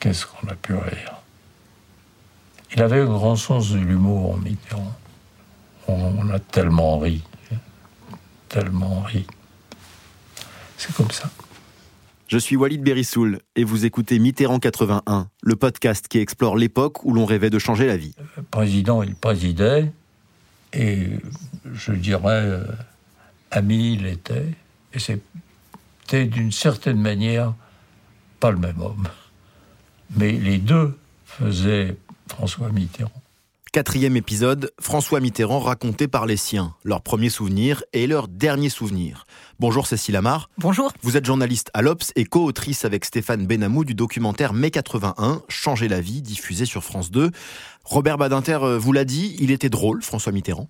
qu'est-ce 0.00 0.26
qu'on 0.26 0.48
a 0.48 0.54
pu 0.54 0.74
rire. 0.74 1.14
Il 2.74 2.82
avait 2.82 3.00
un 3.00 3.06
grand 3.06 3.36
sens 3.36 3.70
de 3.70 3.78
l'humour, 3.78 4.38
Mitterrand. 4.38 4.96
On 5.88 6.30
a 6.30 6.38
tellement 6.38 6.98
ri, 6.98 7.22
tellement 8.48 9.00
ri. 9.00 9.26
C'est 10.76 10.94
comme 10.94 11.10
ça. 11.10 11.30
Je 12.28 12.38
suis 12.38 12.54
Walid 12.54 12.82
Berissoul 12.82 13.40
et 13.56 13.64
vous 13.64 13.84
écoutez 13.84 14.20
Mitterrand 14.20 14.60
81, 14.60 15.28
le 15.42 15.56
podcast 15.56 16.06
qui 16.06 16.18
explore 16.18 16.56
l'époque 16.56 17.04
où 17.04 17.12
l'on 17.12 17.24
rêvait 17.24 17.50
de 17.50 17.58
changer 17.58 17.86
la 17.86 17.96
vie. 17.96 18.14
Le 18.36 18.44
président, 18.44 19.02
il 19.02 19.16
présidait 19.16 19.92
et 20.72 21.08
je 21.72 21.92
dirais, 21.92 22.44
euh, 22.44 22.64
ami 23.50 23.94
il 23.94 24.06
était. 24.06 24.46
Et 24.94 25.00
c'était 25.00 26.26
d'une 26.26 26.52
certaine 26.52 27.00
manière 27.00 27.54
pas 28.38 28.52
le 28.52 28.58
même 28.58 28.80
homme. 28.80 29.08
Mais 30.16 30.32
les 30.32 30.58
deux 30.58 30.96
faisaient 31.24 31.96
François 32.28 32.70
Mitterrand. 32.70 33.12
Quatrième 33.72 34.16
épisode, 34.16 34.72
François 34.80 35.20
Mitterrand 35.20 35.60
raconté 35.60 36.08
par 36.08 36.26
les 36.26 36.36
siens, 36.36 36.74
leurs 36.82 37.02
premiers 37.02 37.30
souvenirs 37.30 37.84
et 37.92 38.08
leurs 38.08 38.26
derniers 38.26 38.68
souvenirs. 38.68 39.26
Bonjour 39.60 39.86
Cécile 39.86 40.16
Amar. 40.16 40.50
Bonjour. 40.58 40.92
Vous 41.02 41.16
êtes 41.16 41.24
journaliste 41.24 41.70
à 41.72 41.80
l'Obs 41.80 42.12
et 42.16 42.24
co-autrice 42.24 42.84
avec 42.84 43.04
Stéphane 43.04 43.46
Benamou 43.46 43.84
du 43.84 43.94
documentaire 43.94 44.54
Mai 44.54 44.72
81, 44.72 45.42
Changer 45.48 45.86
la 45.86 46.00
vie, 46.00 46.20
diffusé 46.20 46.64
sur 46.64 46.82
France 46.82 47.12
2. 47.12 47.30
Robert 47.84 48.18
Badinter 48.18 48.58
euh, 48.60 48.76
vous 48.76 48.92
l'a 48.92 49.04
dit, 49.04 49.36
il 49.38 49.52
était 49.52 49.70
drôle, 49.70 50.02
François 50.02 50.32
Mitterrand. 50.32 50.68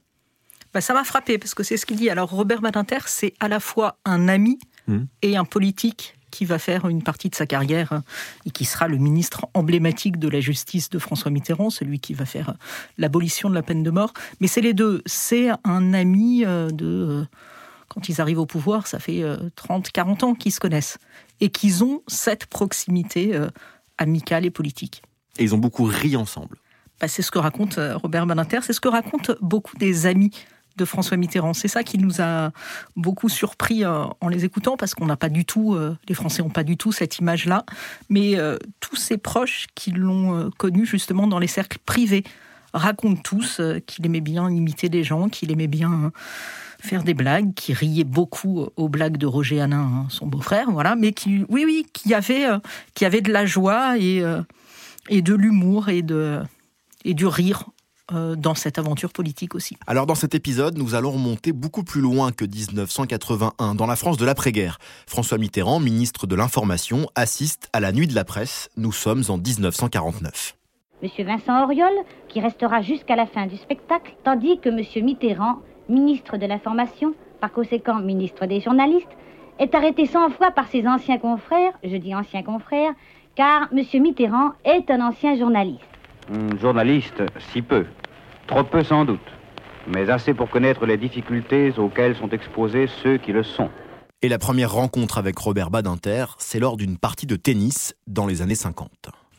Bah, 0.75 0.83
ça 0.83 0.93
m'a 0.93 1.05
frappé 1.05 1.39
parce 1.39 1.55
que 1.55 1.63
c'est 1.63 1.79
ce 1.79 1.87
qu'il 1.87 1.97
dit. 1.97 2.11
Alors 2.11 2.29
Robert 2.29 2.61
Badinter, 2.61 2.99
c'est 3.07 3.33
à 3.41 3.49
la 3.49 3.61
fois 3.61 3.97
un 4.05 4.29
ami 4.29 4.59
hmm. 4.89 5.05
et 5.23 5.39
un 5.39 5.47
politique 5.47 6.19
qui 6.31 6.45
va 6.45 6.59
faire 6.59 6.89
une 6.89 7.03
partie 7.03 7.29
de 7.29 7.35
sa 7.35 7.47
carrière 7.47 7.93
hein, 7.93 8.03
et 8.47 8.51
qui 8.51 8.65
sera 8.65 8.89
le 8.89 8.97
ministre 8.97 9.47
emblématique 9.55 10.19
de 10.19 10.29
la 10.29 10.41
justice 10.41 10.89
de 10.91 10.99
François 10.99 11.31
Mitterrand, 11.31 11.71
celui 11.71 12.01
qui 12.01 12.15
va 12.15 12.25
faire 12.25 12.55
l'abolition 12.99 13.51
de 13.51 13.55
la 13.55 13.63
peine 13.63 13.83
de 13.83 13.91
mort. 13.91 14.13
Mais 14.41 14.47
c'est 14.47 14.61
les 14.61 14.75
deux. 14.75 15.03
C'est 15.07 15.49
un 15.65 15.93
ami 15.93 16.45
euh, 16.45 16.71
de... 16.71 16.87
Euh, 16.87 17.25
quand 17.89 18.09
ils 18.09 18.21
arrivent 18.21 18.39
au 18.39 18.47
pouvoir, 18.47 18.87
ça 18.87 19.01
fait 19.01 19.25
30, 19.57 19.87
euh, 19.87 19.91
40 19.93 20.23
ans 20.23 20.35
qu'ils 20.35 20.53
se 20.53 20.61
connaissent 20.61 20.99
et 21.41 21.51
qu'ils 21.51 21.83
ont 21.83 22.03
cette 22.07 22.47
proximité 22.47 23.37
amicale 23.99 24.47
et 24.47 24.51
politique. 24.51 25.03
Et 25.39 25.43
ils 25.43 25.57
ont 25.57 25.59
beaucoup 25.59 25.83
ri 25.83 26.15
ensemble. 26.15 26.59
Bah, 27.01 27.09
c'est 27.09 27.23
ce 27.23 27.33
que 27.33 27.41
raconte 27.41 27.81
Robert 27.97 28.27
Badinter, 28.27 28.61
c'est 28.63 28.75
ce 28.75 28.81
que 28.81 28.89
racontent 28.89 29.35
beaucoup 29.41 29.77
des 29.77 30.07
amis 30.07 30.31
de 30.81 30.85
François 30.87 31.17
Mitterrand. 31.17 31.53
C'est 31.53 31.69
ça 31.69 31.85
qui 31.85 31.99
nous 31.99 32.21
a 32.21 32.51
beaucoup 32.97 33.29
surpris 33.29 33.85
euh, 33.85 34.05
en 34.21 34.29
les 34.29 34.45
écoutant 34.45 34.77
parce 34.77 34.95
qu'on 34.95 35.07
n'a 35.07 35.17
pas 35.17 35.29
du 35.29 35.45
tout, 35.45 35.75
euh, 35.75 35.97
les 36.09 36.15
Français 36.15 36.43
n'ont 36.43 36.49
pas 36.49 36.65
du 36.65 36.77
tout 36.77 36.91
cette 36.91 37.19
image-là. 37.19 37.65
Mais 38.09 38.39
euh, 38.39 38.57
tous 38.81 38.97
ses 38.97 39.19
proches 39.19 39.67
qui 39.75 39.93
l'ont 39.93 40.51
connu 40.57 40.87
justement 40.87 41.27
dans 41.27 41.39
les 41.39 41.47
cercles 41.47 41.79
privés 41.85 42.25
racontent 42.73 43.21
tous 43.23 43.61
qu'il 43.87 44.07
aimait 44.07 44.21
bien 44.21 44.49
imiter 44.49 44.89
des 44.89 45.05
gens, 45.05 45.29
qu'il 45.29 45.51
aimait 45.51 45.67
bien 45.67 46.13
faire 46.81 47.03
des 47.03 47.15
blagues, 47.15 47.53
qu'il 47.55 47.75
riait 47.75 48.05
beaucoup 48.05 48.69
aux 48.77 48.89
blagues 48.89 49.17
de 49.17 49.27
Roger 49.27 49.61
Hanin, 49.61 49.81
hein, 49.83 50.07
son 50.09 50.27
beau-frère, 50.27 50.71
voilà, 50.71 50.95
mais 50.95 51.13
qui, 51.13 51.45
oui, 51.49 51.65
oui, 51.67 51.85
qui 51.93 52.15
avait, 52.15 52.47
qui 52.95 53.05
avait 53.05 53.21
de 53.21 53.33
la 53.33 53.45
joie 53.45 53.99
et, 53.99 54.23
et 55.09 55.21
de 55.21 55.35
l'humour 55.35 55.89
et 55.89 56.03
de 56.03 56.41
et 57.05 57.15
du 57.15 57.27
rire 57.27 57.71
dans 58.11 58.55
cette 58.55 58.79
aventure 58.79 59.13
politique 59.13 59.55
aussi. 59.55 59.77
Alors 59.87 60.07
dans 60.07 60.15
cet 60.15 60.35
épisode, 60.35 60.79
nous 60.79 60.95
allons 60.95 61.13
remonter 61.13 61.53
beaucoup 61.53 61.85
plus 61.85 62.01
loin 62.01 62.33
que 62.33 62.45
1981, 62.45 63.75
dans 63.75 63.87
la 63.87 63.97
France 63.97 64.17
de 64.17 64.25
l'après-guerre. 64.25 64.79
François 65.07 65.39
Mitterrand, 65.39 65.81
ministre 65.81 66.27
de 66.27 66.35
l'Information, 66.35 67.07
assiste 67.15 67.69
à 67.73 67.81
la 67.81 67.93
nuit 67.93 68.07
de 68.07 68.15
la 68.15 68.25
presse. 68.25 68.69
Nous 68.77 68.93
sommes 68.93 69.23
en 69.29 69.37
1949. 69.37 70.57
Monsieur 71.03 71.25
Vincent 71.25 71.65
Auriol, 71.65 71.93
qui 72.29 72.41
restera 72.41 72.83
jusqu'à 72.83 73.17
la 73.17 73.27
fin 73.27 73.47
du 73.47 73.57
spectacle, 73.57 74.15
tandis 74.23 74.59
que 74.61 74.69
Monsieur 74.69 75.01
Mitterrand, 75.01 75.61
ministre 75.89 76.37
de 76.37 76.45
l'Information, 76.45 77.15
par 77.41 77.53
conséquent 77.53 78.01
ministre 78.01 78.45
des 78.45 78.61
journalistes, 78.61 79.09
est 79.59 79.75
arrêté 79.75 80.07
100 80.07 80.31
fois 80.31 80.51
par 80.51 80.69
ses 80.69 80.87
anciens 80.87 81.19
confrères, 81.19 81.73
je 81.83 81.97
dis 81.97 82.15
anciens 82.15 82.43
confrères, 82.43 82.93
car 83.35 83.73
Monsieur 83.73 84.01
Mitterrand 84.01 84.53
est 84.65 84.91
un 84.91 85.01
ancien 85.01 85.39
journaliste. 85.39 85.81
Un 86.31 86.57
journaliste, 86.59 87.23
si 87.53 87.63
peu. 87.63 87.87
Trop 88.51 88.65
peu 88.65 88.83
sans 88.83 89.05
doute, 89.05 89.21
mais 89.87 90.11
assez 90.11 90.35
pour 90.35 90.51
connaître 90.51 90.85
les 90.85 90.97
difficultés 90.97 91.73
auxquelles 91.79 92.17
sont 92.17 92.31
exposés 92.31 92.89
ceux 93.01 93.17
qui 93.17 93.31
le 93.31 93.45
sont. 93.45 93.71
Et 94.23 94.29
la 94.29 94.39
première 94.39 94.73
rencontre 94.73 95.19
avec 95.19 95.39
Robert 95.39 95.71
Badinter, 95.71 96.25
c'est 96.39 96.59
lors 96.59 96.77
d'une 96.77 96.99
partie 96.99 97.27
de 97.27 97.37
tennis 97.37 97.95
dans 98.09 98.27
les 98.27 98.43
années 98.43 98.57
50. 98.57 98.91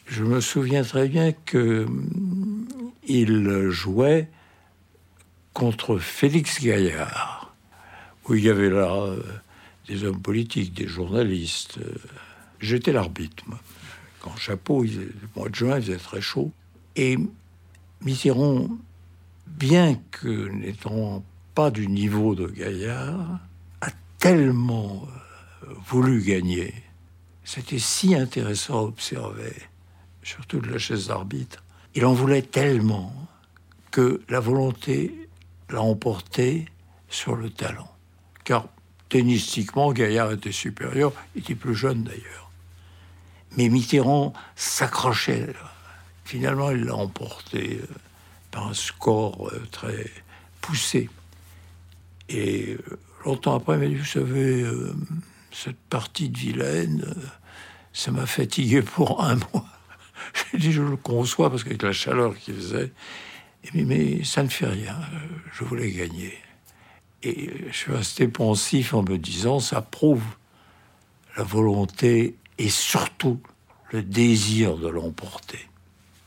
Je 0.06 0.24
me 0.24 0.40
souviens 0.40 0.84
très 0.84 1.10
bien 1.10 1.34
que 1.34 1.86
mm, 1.90 2.68
il 3.06 3.70
jouait 3.70 4.30
contre 5.52 5.98
Félix 5.98 6.64
Gaillard, 6.64 7.54
où 8.30 8.36
il 8.36 8.46
y 8.46 8.50
avait 8.50 8.70
là 8.70 8.94
euh, 8.94 9.22
des 9.90 10.06
hommes 10.06 10.22
politiques, 10.22 10.74
des 10.74 10.88
journalistes. 10.88 11.80
J'étais 12.62 12.94
l'arbitre, 12.94 13.44
moi. 13.46 13.60
Quand 14.22 14.38
chapeau, 14.38 14.86
il, 14.86 15.00
le 15.00 15.12
mois 15.36 15.50
de 15.50 15.56
juin, 15.56 15.80
il 15.80 15.84
faisait 15.84 15.98
très 15.98 16.22
chaud. 16.22 16.54
Et 16.96 17.18
Mitterrand 18.00 18.70
bien 19.58 19.96
que 20.12 20.50
n'étant 20.50 21.24
pas 21.54 21.72
du 21.72 21.88
niveau 21.88 22.36
de 22.36 22.48
Gaillard, 22.48 23.40
a 23.82 23.90
tellement 24.18 25.08
euh, 25.64 25.74
voulu 25.86 26.22
gagner. 26.22 26.74
C'était 27.44 27.80
si 27.80 28.16
intéressant 28.16 28.80
à 28.80 28.84
observer, 28.84 29.56
surtout 30.24 30.60
de 30.60 30.70
la 30.70 30.78
chaise 30.78 31.08
d'arbitre. 31.08 31.64
Il 31.96 32.06
en 32.06 32.14
voulait 32.14 32.42
tellement 32.42 33.14
que 33.92 34.22
la 34.30 34.40
volonté 34.40 35.30
l'a 35.70 35.82
emporté 35.82 36.66
sur 37.10 37.36
le 37.36 37.50
talent. 37.50 37.92
Car 38.44 38.68
tennistiquement, 39.10 39.92
Gaillard 39.92 40.32
était 40.32 40.54
supérieur, 40.54 41.12
était 41.36 41.56
plus 41.56 41.76
jeune 41.76 42.04
d'ailleurs. 42.04 42.52
Mais 43.58 43.68
Mitterrand 43.68 44.34
s'accrochait. 44.56 45.54
Finalement, 46.24 46.72
il 46.72 46.86
l'a 46.86 46.96
emporté. 46.96 47.82
Par 48.52 48.68
un 48.68 48.74
score 48.74 49.50
euh, 49.54 49.66
très 49.72 50.10
poussé. 50.60 51.10
Et 52.30 52.74
euh, 52.74 53.00
longtemps 53.26 53.56
après, 53.56 53.76
il 53.76 53.80
m'a 53.80 53.88
dit, 53.88 53.96
vous 53.96 54.06
savez, 54.06 54.62
euh, 54.62 54.94
cette 55.52 55.80
partie 55.90 56.30
de 56.30 56.38
Vilaine, 56.38 57.06
ça 57.94 58.12
m'a 58.12 58.26
fatigué 58.26 58.82
pour 58.82 59.24
un 59.24 59.36
mois. 59.36 59.66
J'ai 60.52 60.58
dit, 60.60 60.72
je 60.72 60.82
le 60.82 60.98
conçois, 60.98 61.50
parce 61.50 61.64
qu'avec 61.64 61.82
la 61.82 61.94
chaleur 61.94 62.38
qu'il 62.38 62.56
faisait, 62.56 62.92
il 63.74 63.86
mais 63.86 64.24
ça 64.24 64.44
ne 64.44 64.50
fait 64.50 64.68
rien, 64.68 64.98
je 65.54 65.64
voulais 65.64 65.92
gagner. 65.92 66.38
Et 67.24 67.52
je 67.70 67.76
suis 67.76 67.92
resté 67.92 68.28
pensif 68.28 68.94
en 68.94 69.04
me 69.04 69.18
disant, 69.18 69.60
ça 69.60 69.82
prouve 69.82 70.24
la 71.38 71.44
volonté 71.44 72.36
et 72.58 72.70
surtout 72.70 73.40
le 73.92 74.02
désir 74.02 74.78
de 74.78 74.88
l'emporter. 74.88 75.60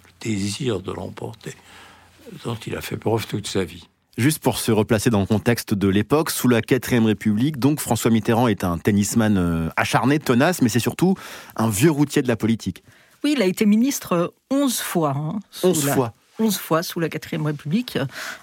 Le 0.05 0.31
désir 0.31 0.81
de 0.81 0.93
l'emporter 0.93 1.55
dont 2.45 2.57
il 2.67 2.77
a 2.77 2.81
fait 2.81 2.97
preuve 2.97 3.27
toute 3.27 3.47
sa 3.47 3.65
vie. 3.65 3.89
Juste 4.17 4.39
pour 4.39 4.59
se 4.59 4.71
replacer 4.71 5.11
dans 5.11 5.21
le 5.21 5.27
contexte 5.27 5.75
de 5.75 5.89
l'époque, 5.89 6.31
sous 6.31 6.47
la 6.47 6.61
4ème 6.61 7.05
République, 7.05 7.59
donc 7.59 7.81
François 7.81 8.13
Mitterrand 8.13 8.47
est 8.47 8.63
un 8.63 8.79
tennisman 8.79 9.37
euh, 9.37 9.69
acharné, 9.77 10.21
tenace, 10.21 10.63
mais 10.63 10.69
c'est 10.69 10.79
surtout 10.79 11.17
un 11.57 11.69
vieux 11.69 11.91
routier 11.91 12.23
de 12.23 12.29
la 12.29 12.37
politique. 12.37 12.85
Oui, 13.25 13.35
il 13.37 13.43
a 13.43 13.47
été 13.47 13.67
ministre 13.67 14.35
11 14.51 14.79
fois. 14.79 15.17
11 15.65 15.89
hein, 15.89 15.93
fois 15.93 16.15
11 16.39 16.57
fois 16.57 16.83
sous 16.83 17.01
la 17.01 17.09
4 17.09 17.45
République, 17.45 17.99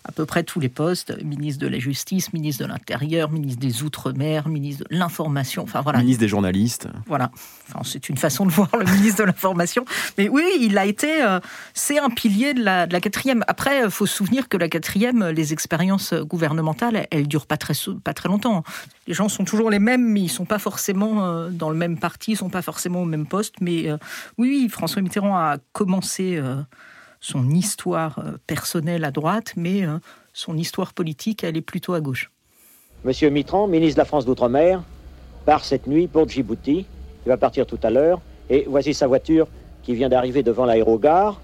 à 0.05 0.11
peu 0.11 0.25
près 0.25 0.43
tous 0.43 0.59
les 0.59 0.69
postes, 0.69 1.21
ministre 1.23 1.61
de 1.61 1.67
la 1.67 1.79
Justice, 1.79 2.31
ministre 2.33 2.63
de 2.63 2.69
l'Intérieur, 2.69 3.29
ministre 3.31 3.59
des 3.59 3.83
Outre-mer, 3.83 4.47
ministre 4.47 4.85
de 4.89 4.95
l'Information, 4.95 5.63
enfin 5.63 5.81
voilà. 5.81 5.99
Ministre 5.99 6.21
des 6.21 6.27
journalistes. 6.27 6.87
Voilà, 7.07 7.31
enfin, 7.67 7.81
c'est 7.83 8.09
une 8.09 8.17
façon 8.17 8.45
de 8.45 8.51
voir 8.51 8.69
le 8.77 8.85
ministre 8.85 9.19
de 9.19 9.23
l'Information. 9.25 9.85
Mais 10.17 10.29
oui, 10.29 10.45
il 10.59 10.77
a 10.77 10.85
été, 10.85 11.23
euh, 11.23 11.39
c'est 11.73 11.99
un 11.99 12.09
pilier 12.09 12.53
de 12.53 12.63
la, 12.63 12.87
de 12.87 12.93
la 12.93 13.01
quatrième. 13.01 13.43
Après, 13.47 13.83
il 13.83 13.91
faut 13.91 14.05
se 14.05 14.15
souvenir 14.15 14.47
que 14.47 14.57
la 14.57 14.69
quatrième, 14.69 15.27
les 15.29 15.53
expériences 15.53 16.13
gouvernementales, 16.13 17.07
elles 17.11 17.27
durent 17.27 17.47
pas 17.47 17.57
très, 17.57 17.73
pas 18.03 18.13
très 18.13 18.29
longtemps. 18.29 18.63
Les 19.07 19.13
gens 19.13 19.27
sont 19.27 19.43
toujours 19.43 19.69
les 19.69 19.79
mêmes, 19.79 20.05
mais 20.05 20.21
ils 20.21 20.29
sont 20.29 20.45
pas 20.45 20.59
forcément 20.59 21.25
euh, 21.25 21.49
dans 21.49 21.69
le 21.69 21.75
même 21.75 21.97
parti, 21.97 22.31
ils 22.31 22.37
sont 22.37 22.49
pas 22.49 22.61
forcément 22.61 23.01
au 23.01 23.05
même 23.05 23.25
poste. 23.25 23.55
Mais 23.59 23.89
euh, 23.89 23.97
oui, 24.37 24.69
François 24.69 25.01
Mitterrand 25.01 25.37
a 25.37 25.57
commencé 25.73 26.41
son 27.21 27.49
histoire 27.51 28.19
euh, 28.19 28.37
personnelle 28.47 29.05
à 29.05 29.11
droite, 29.11 29.53
mais 29.55 29.85
euh, 29.85 29.99
son 30.33 30.57
histoire 30.57 30.93
politique, 30.93 31.43
elle 31.43 31.55
est 31.55 31.61
plutôt 31.61 31.93
à 31.93 32.01
gauche. 32.01 32.31
Monsieur 33.05 33.29
Mitran, 33.29 33.67
ministre 33.67 33.95
de 33.95 34.01
la 34.01 34.05
France 34.05 34.25
d'Outre-mer, 34.25 34.81
part 35.45 35.63
cette 35.63 35.87
nuit 35.87 36.07
pour 36.07 36.27
Djibouti. 36.27 36.85
Il 37.25 37.29
va 37.29 37.37
partir 37.37 37.65
tout 37.65 37.79
à 37.83 37.89
l'heure. 37.89 38.19
Et 38.49 38.65
voici 38.67 38.93
sa 38.93 39.07
voiture 39.07 39.47
qui 39.83 39.93
vient 39.93 40.09
d'arriver 40.09 40.43
devant 40.43 40.65
l'aérogare. 40.65 41.39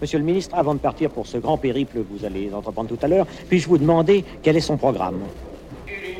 Monsieur 0.00 0.18
le 0.18 0.24
ministre, 0.24 0.56
avant 0.56 0.74
de 0.74 0.80
partir 0.80 1.10
pour 1.10 1.26
ce 1.26 1.38
grand 1.38 1.56
périple 1.56 1.98
que 1.98 2.00
vous 2.00 2.24
allez 2.24 2.52
entreprendre 2.52 2.88
tout 2.88 2.98
à 3.02 3.08
l'heure, 3.08 3.26
puis-je 3.48 3.68
vous 3.68 3.78
demander 3.78 4.24
quel 4.42 4.56
est 4.56 4.60
son 4.60 4.76
programme? 4.76 5.20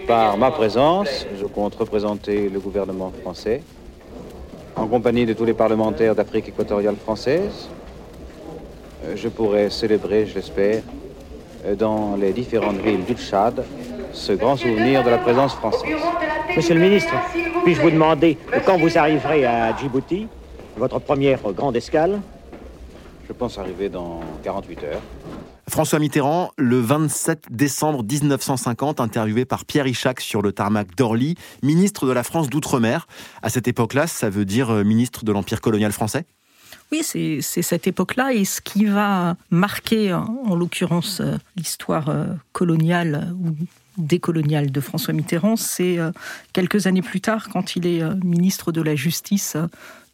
Par 0.07 0.37
ma 0.37 0.51
présence, 0.51 1.27
je 1.39 1.47
compte 1.47 1.75
représenter 1.75 2.49
le 2.49 2.61
gouvernement 2.61 3.13
français 3.23 3.63
en 4.77 4.87
compagnie 4.87 5.27
de 5.27 5.33
tous 5.33 5.45
les 5.45 5.53
parlementaires 5.53 6.15
d'Afrique 6.15 6.49
équatoriale 6.49 6.97
française. 6.97 7.69
Euh, 9.05 9.17
je 9.17 9.29
pourrai 9.29 9.71
célébrer, 9.71 10.27
je 10.27 10.35
l'espère, 10.35 10.83
euh, 11.65 11.75
dans 11.75 12.17
les 12.17 12.33
différentes 12.33 12.79
villes 12.79 13.05
du 13.05 13.15
Tchad, 13.15 13.65
ce 14.13 14.33
grand 14.33 14.57
souvenir 14.57 15.03
de 15.05 15.11
la 15.11 15.19
présence 15.19 15.55
française. 15.55 16.01
Monsieur 16.57 16.75
le 16.75 16.81
ministre, 16.81 17.13
puis-je 17.65 17.81
vous 17.81 17.91
demander 17.91 18.37
quand 18.67 18.79
vous 18.79 18.99
arriverez 18.99 19.45
à 19.45 19.77
Djibouti, 19.77 20.27
votre 20.77 20.99
première 20.99 21.41
grande 21.53 21.77
escale? 21.77 22.21
Je 23.27 23.33
pense 23.33 23.59
arriver 23.59 23.89
dans 23.89 24.21
48 24.43 24.85
heures. 24.85 25.03
François 25.69 25.99
Mitterrand, 25.99 26.51
le 26.59 26.79
27 26.81 27.47
décembre 27.51 28.03
1950, 28.03 29.01
interviewé 29.01 29.45
par 29.45 29.65
Pierre 29.65 29.87
Ichac 29.87 30.21
sur 30.21 30.43
le 30.43 30.53
tarmac 30.53 30.95
d'Orly, 30.97 31.37
ministre 31.63 32.07
de 32.07 32.13
la 32.13 32.25
France 32.25 32.51
d'Outre-mer. 32.51 33.07
À 33.41 33.49
cette 33.49 33.69
époque-là, 33.69 34.07
ça 34.07 34.29
veut 34.29 34.45
dire 34.45 34.71
euh, 34.71 34.85
ministre 34.85 35.25
de 35.25 35.33
l'Empire 35.33 35.63
colonial 35.63 35.93
français? 35.93 36.27
Oui, 36.93 37.03
c'est 37.03 37.63
cette 37.63 37.87
époque-là 37.87 38.33
et 38.33 38.45
ce 38.45 38.61
qui 38.61 38.85
va 38.85 39.37
marquer, 39.51 40.13
en 40.13 40.55
l'occurrence, 40.55 41.21
euh, 41.21 41.37
l'histoire 41.57 42.11
euh, 42.11 42.27
coloniale 42.53 43.35
ou 43.43 43.57
décoloniale 43.99 44.71
de 44.71 44.81
François 44.81 45.13
Mitterrand, 45.13 45.57
c'est 45.57 45.99
quelques 46.55 46.87
années 46.87 47.03
plus 47.03 47.21
tard, 47.21 47.51
quand 47.53 47.77
il 47.77 47.87
est 47.87 48.03
ministre 48.25 48.73
de 48.73 48.81
la 48.81 48.97
Justice 48.97 49.59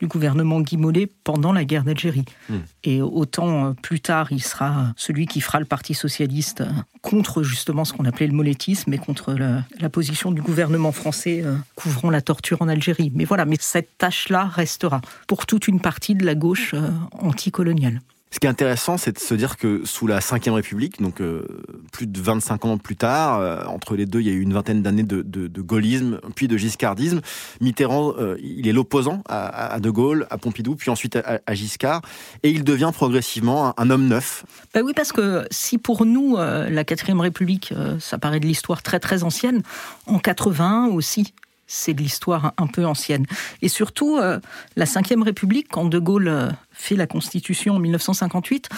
du 0.00 0.06
gouvernement 0.06 0.60
Guy 0.60 0.76
Mollet 0.76 1.08
pendant 1.24 1.52
la 1.52 1.64
guerre 1.64 1.84
d'Algérie. 1.84 2.24
Hmm. 2.48 2.58
Et 2.84 3.02
autant 3.02 3.66
euh, 3.66 3.72
plus 3.72 4.00
tard, 4.00 4.28
il 4.30 4.42
sera 4.42 4.92
celui 4.96 5.26
qui 5.26 5.40
fera 5.40 5.58
le 5.58 5.66
Parti 5.66 5.94
socialiste 5.94 6.60
euh, 6.60 6.70
contre 7.02 7.42
justement 7.42 7.84
ce 7.84 7.92
qu'on 7.92 8.04
appelait 8.04 8.26
le 8.26 8.32
mollettisme 8.32 8.92
et 8.92 8.98
contre 8.98 9.34
la, 9.34 9.88
position 9.88 10.30
du 10.30 10.42
gouvernement 10.42 10.92
français 10.92 11.42
euh, 11.44 11.56
couvrant 11.74 12.10
la 12.10 12.20
torture 12.20 12.62
en 12.62 12.68
Algérie. 12.68 13.10
Mais 13.14 13.24
voilà, 13.24 13.44
mais 13.44 13.56
cette 13.58 13.98
tâche-là 13.98 14.44
restera 14.44 15.00
pour 15.26 15.46
toute 15.46 15.66
une 15.66 15.80
partie 15.80 16.14
de 16.14 16.24
la 16.24 16.34
gauche 16.34 16.74
anticoloniale. 17.12 18.00
Ce 18.30 18.38
qui 18.38 18.46
est 18.46 18.50
intéressant, 18.50 18.98
c'est 18.98 19.12
de 19.12 19.18
se 19.18 19.34
dire 19.34 19.56
que 19.56 19.82
sous 19.84 20.06
la 20.06 20.18
Ve 20.18 20.52
République, 20.52 21.00
donc 21.00 21.20
euh, 21.20 21.46
plus 21.92 22.06
de 22.06 22.20
25 22.20 22.64
ans 22.66 22.78
plus 22.78 22.96
tard, 22.96 23.40
euh, 23.40 23.64
entre 23.64 23.96
les 23.96 24.04
deux, 24.04 24.20
il 24.20 24.26
y 24.26 24.30
a 24.30 24.34
eu 24.34 24.40
une 24.40 24.52
vingtaine 24.52 24.82
d'années 24.82 25.02
de, 25.02 25.62
gaullisme, 25.62 26.20
puis 26.36 26.46
de 26.46 26.56
giscardisme. 26.56 27.22
Mitterrand, 27.60 28.14
euh, 28.18 28.36
il 28.42 28.68
est 28.68 28.72
l'opposant 28.72 29.22
à, 29.28 29.80
De 29.80 29.88
Gaulle, 29.90 30.26
à 30.30 30.36
Pompidou, 30.36 30.76
puis 30.76 30.90
ensuite 30.90 31.16
à, 31.16 31.54
Giscard, 31.54 32.02
et 32.42 32.50
il 32.50 32.64
devient 32.64 32.90
progressivement 32.92 33.72
un, 33.78 33.90
homme 33.90 34.06
neuf. 34.06 34.44
Ben 34.74 34.82
oui, 34.84 34.92
parce 34.94 35.12
que 35.12 35.46
si 35.50 35.78
pour 35.78 36.04
nous, 36.04 36.36
la 36.36 36.84
Quatrième 36.84 37.20
République, 37.20 37.72
ça 37.98 38.18
paraît 38.18 38.40
de 38.40 38.46
l'histoire 38.46 38.82
très 38.82 39.00
très 39.00 39.22
ancienne, 39.22 39.62
en 40.06 40.18
81 40.18 40.88
aussi, 40.88 41.32
c'est 41.68 41.94
de 41.94 42.02
l'histoire 42.02 42.54
un 42.56 42.66
peu 42.66 42.84
ancienne. 42.84 43.26
Et 43.62 43.68
surtout, 43.68 44.16
euh, 44.16 44.40
la 44.74 44.86
Ve 44.86 45.22
République, 45.22 45.68
quand 45.70 45.84
De 45.84 45.98
Gaulle 46.00 46.28
euh, 46.28 46.48
fait 46.72 46.96
la 46.96 47.06
Constitution 47.06 47.76
en 47.76 47.78
1958, 47.78 48.68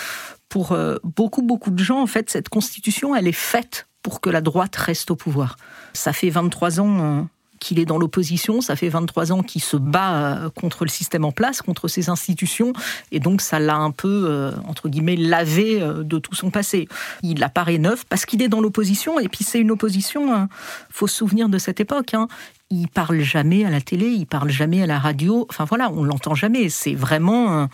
pour 0.50 0.72
euh, 0.72 0.96
beaucoup, 1.04 1.42
beaucoup 1.42 1.70
de 1.70 1.82
gens, 1.82 2.02
en 2.02 2.06
fait, 2.06 2.28
cette 2.28 2.50
Constitution, 2.50 3.16
elle 3.16 3.28
est 3.28 3.32
faite 3.32 3.86
pour 4.02 4.20
que 4.20 4.28
la 4.28 4.40
droite 4.40 4.76
reste 4.76 5.10
au 5.10 5.16
pouvoir. 5.16 5.56
Ça 5.94 6.12
fait 6.12 6.30
23 6.30 6.80
ans 6.80 7.28
qu'il 7.60 7.78
est 7.78 7.84
dans 7.84 7.98
l'opposition, 7.98 8.60
ça 8.60 8.74
fait 8.74 8.88
23 8.88 9.32
ans 9.32 9.42
qu'il 9.42 9.62
se 9.62 9.76
bat 9.76 10.50
contre 10.54 10.84
le 10.84 10.90
système 10.90 11.24
en 11.24 11.32
place, 11.32 11.62
contre 11.62 11.88
ses 11.88 12.08
institutions, 12.08 12.72
et 13.12 13.20
donc 13.20 13.40
ça 13.40 13.58
l'a 13.58 13.76
un 13.76 13.90
peu, 13.90 14.50
entre 14.66 14.88
guillemets, 14.88 15.16
lavé 15.16 15.78
de 15.80 16.18
tout 16.18 16.34
son 16.34 16.50
passé. 16.50 16.88
Il 17.22 17.42
apparaît 17.44 17.78
neuf 17.78 18.04
parce 18.08 18.24
qu'il 18.24 18.42
est 18.42 18.48
dans 18.48 18.60
l'opposition, 18.60 19.20
et 19.20 19.28
puis 19.28 19.44
c'est 19.44 19.60
une 19.60 19.70
opposition, 19.70 20.48
faut 20.90 21.06
se 21.06 21.16
souvenir 21.16 21.48
de 21.48 21.58
cette 21.58 21.80
époque, 21.80 22.14
hein 22.14 22.28
il 22.70 22.88
parle 22.88 23.20
jamais 23.20 23.64
à 23.64 23.70
la 23.70 23.80
télé, 23.80 24.06
il 24.06 24.26
parle 24.26 24.50
jamais 24.50 24.82
à 24.82 24.86
la 24.86 24.98
radio. 24.98 25.46
Enfin 25.50 25.64
voilà, 25.64 25.90
on 25.90 26.04
l'entend 26.04 26.34
jamais. 26.34 26.68
C'est 26.68 26.94
vraiment 26.94 27.68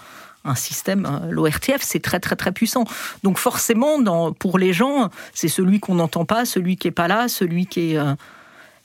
un, 0.44 0.54
système. 0.54 1.26
L'ORTF, 1.28 1.80
c'est 1.80 1.98
très 1.98 2.20
très 2.20 2.36
très 2.36 2.52
puissant. 2.52 2.84
Donc 3.24 3.36
forcément, 3.36 4.00
pour 4.34 4.58
les 4.58 4.72
gens, 4.72 5.10
c'est 5.34 5.48
celui 5.48 5.80
qu'on 5.80 5.96
n'entend 5.96 6.24
pas, 6.24 6.44
celui 6.44 6.76
qui 6.76 6.86
est 6.86 6.92
pas 6.92 7.08
là, 7.08 7.26
celui 7.26 7.66
qui 7.66 7.92
est, 7.92 7.98
euh, 7.98 8.14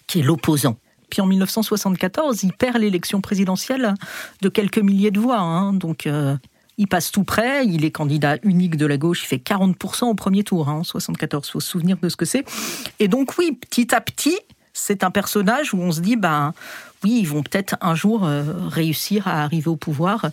qui 0.07 0.21
est 0.21 0.24
l'opposant. 0.24 0.77
Puis 1.12 1.22
en 1.22 1.28
1974, 1.28 2.42
il 2.42 2.54
perd 2.54 2.78
l'élection 2.78 3.22
présidentielle 3.22 3.94
de 4.42 4.50
quelques 4.50 4.80
milliers 4.80 5.12
de 5.12 5.19
voix. 5.19 5.40
Hein. 5.40 5.74
donc 5.74 6.08
euh, 6.08 6.36
il 6.78 6.88
passe 6.88 7.12
tout 7.12 7.25
près, 7.25 7.68
il 7.68 7.86
est 7.86 7.92
candidat 7.92 8.38
unique 8.44 8.78
de 8.78 8.86
la 8.88 8.98
gauche, 8.98 9.24
il 9.24 9.28
fait 9.28 9.38
40% 9.38 10.06
au 10.06 10.16
premier 10.16 10.44
tour 10.44 10.69
hein, 10.69 10.80
en 10.80 10.84
74, 10.84 11.46
il 11.48 11.52
faut 11.52 11.60
se 11.60 11.69
souvenir 11.69 11.98
de 12.02 12.10
ce 12.10 12.16
que 12.16 12.25
c'est. 12.25 12.46
Et 13.00 13.08
donc 13.08 13.38
oui, 13.38 13.52
petit 13.52 13.94
à 13.94 14.02
petit, 14.02 14.40
c'est 14.74 15.04
un 15.04 15.12
personnage 15.12 15.74
où 15.74 15.81
on 15.81 15.92
se 15.92 16.00
dit, 16.00 16.16
ben 16.16 16.54
oui, 17.04 17.19
ils 17.19 17.28
vont 17.28 17.44
peut-être 17.44 17.75
un 17.81 17.94
jour 17.94 18.25
euh, 18.25 18.44
réussir 18.69 19.28
à 19.28 19.44
arriver 19.44 19.68
au 19.68 19.75
pouvoir. 19.75 20.30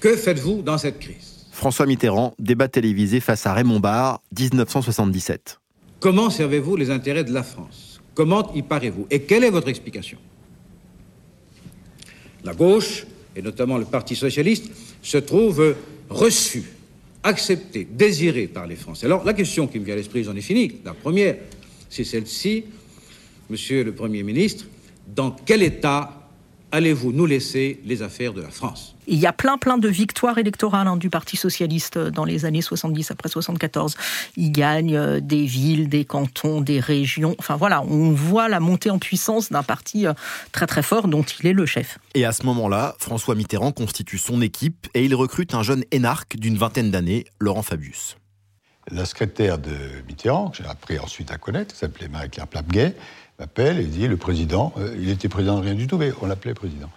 Que 0.00 0.16
faites-vous 0.16 0.62
dans 0.62 0.78
cette 0.78 1.00
crise? 1.00 1.46
François 1.50 1.86
Mitterrand, 1.86 2.34
débat 2.38 2.68
télévisé 2.68 3.18
face 3.18 3.44
à 3.44 3.52
Raymond 3.52 3.80
Barre, 3.80 4.22
1977. 4.38 5.58
Comment 5.98 6.30
servez-vous 6.30 6.76
les 6.76 6.90
intérêts 6.90 7.24
de 7.24 7.34
la 7.34 7.42
France? 7.42 7.87
Comment 8.18 8.52
y 8.52 8.62
parez-vous? 8.62 9.06
Et 9.12 9.20
quelle 9.20 9.44
est 9.44 9.50
votre 9.50 9.68
explication? 9.68 10.18
La 12.42 12.52
gauche, 12.52 13.06
et 13.36 13.42
notamment 13.42 13.78
le 13.78 13.84
Parti 13.84 14.16
socialiste, 14.16 14.72
se 15.00 15.18
trouve 15.18 15.76
reçu, 16.10 16.64
accepté, 17.22 17.86
désiré 17.88 18.48
par 18.48 18.66
les 18.66 18.74
Français. 18.74 19.06
Alors 19.06 19.24
la 19.24 19.34
question 19.34 19.68
qui 19.68 19.78
me 19.78 19.84
vient 19.84 19.94
à 19.94 19.98
l'esprit, 19.98 20.24
j'en 20.24 20.34
ai 20.34 20.40
fini. 20.40 20.80
La 20.84 20.94
première, 20.94 21.36
c'est 21.88 22.02
celle-ci. 22.02 22.64
Monsieur 23.50 23.84
le 23.84 23.92
Premier 23.94 24.24
ministre, 24.24 24.66
dans 25.14 25.30
quel 25.30 25.62
état 25.62 26.17
allez-vous 26.72 27.12
nous 27.12 27.26
laisser 27.26 27.80
les 27.84 28.02
affaires 28.02 28.32
de 28.32 28.42
la 28.42 28.50
France? 28.50 28.94
Il 29.06 29.18
y 29.18 29.26
a 29.26 29.32
plein 29.32 29.56
plein 29.56 29.78
de 29.78 29.88
victoires 29.88 30.38
électorales 30.38 30.86
hein, 30.86 30.96
du 30.96 31.08
Parti 31.10 31.36
socialiste 31.36 31.98
dans 31.98 32.24
les 32.24 32.44
années 32.44 32.60
70 32.60 33.10
après 33.10 33.28
74. 33.28 33.96
Il 34.36 34.52
gagne 34.52 34.96
euh, 34.96 35.20
des 35.20 35.46
villes, 35.46 35.88
des 35.88 36.04
cantons, 36.04 36.60
des 36.60 36.80
régions. 36.80 37.34
Enfin 37.38 37.56
voilà, 37.56 37.82
on 37.82 38.12
voit 38.12 38.48
la 38.48 38.60
montée 38.60 38.90
en 38.90 38.98
puissance 38.98 39.50
d'un 39.50 39.62
parti 39.62 40.06
euh, 40.06 40.12
très 40.52 40.66
très 40.66 40.82
fort 40.82 41.08
dont 41.08 41.22
il 41.22 41.46
est 41.46 41.52
le 41.52 41.66
chef. 41.66 41.98
Et 42.14 42.24
à 42.24 42.32
ce 42.32 42.44
moment-là, 42.44 42.96
François 42.98 43.34
Mitterrand 43.34 43.72
constitue 43.72 44.18
son 44.18 44.42
équipe 44.42 44.88
et 44.94 45.04
il 45.04 45.14
recrute 45.14 45.54
un 45.54 45.62
jeune 45.62 45.84
énarque 45.90 46.36
d'une 46.36 46.58
vingtaine 46.58 46.90
d'années, 46.90 47.24
Laurent 47.40 47.62
Fabius. 47.62 48.16
La 48.90 49.04
secrétaire 49.04 49.58
de 49.58 49.76
Mitterrand, 50.06 50.48
que 50.48 50.58
j'ai 50.58 50.66
appris 50.66 50.98
ensuite 50.98 51.30
à 51.30 51.36
connaître, 51.36 51.74
s'appelait 51.74 52.08
Marie-Claire 52.08 52.46
Plapguet, 52.46 52.94
m'appelle 53.38 53.78
et 53.78 53.84
dit 53.84 54.08
le 54.08 54.16
président, 54.16 54.72
euh, 54.78 54.96
il 54.98 55.10
était 55.10 55.28
président 55.28 55.56
de 55.56 55.62
rien 55.62 55.74
du 55.74 55.86
tout, 55.86 55.96
mais 55.96 56.12
on 56.20 56.26
l'appelait 56.26 56.54
président. 56.54 56.90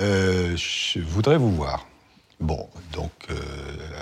Euh, 0.00 0.56
je 0.56 1.00
voudrais 1.00 1.38
vous 1.38 1.50
voir. 1.50 1.86
Bon, 2.40 2.68
donc 2.92 3.10
euh, 3.30 3.34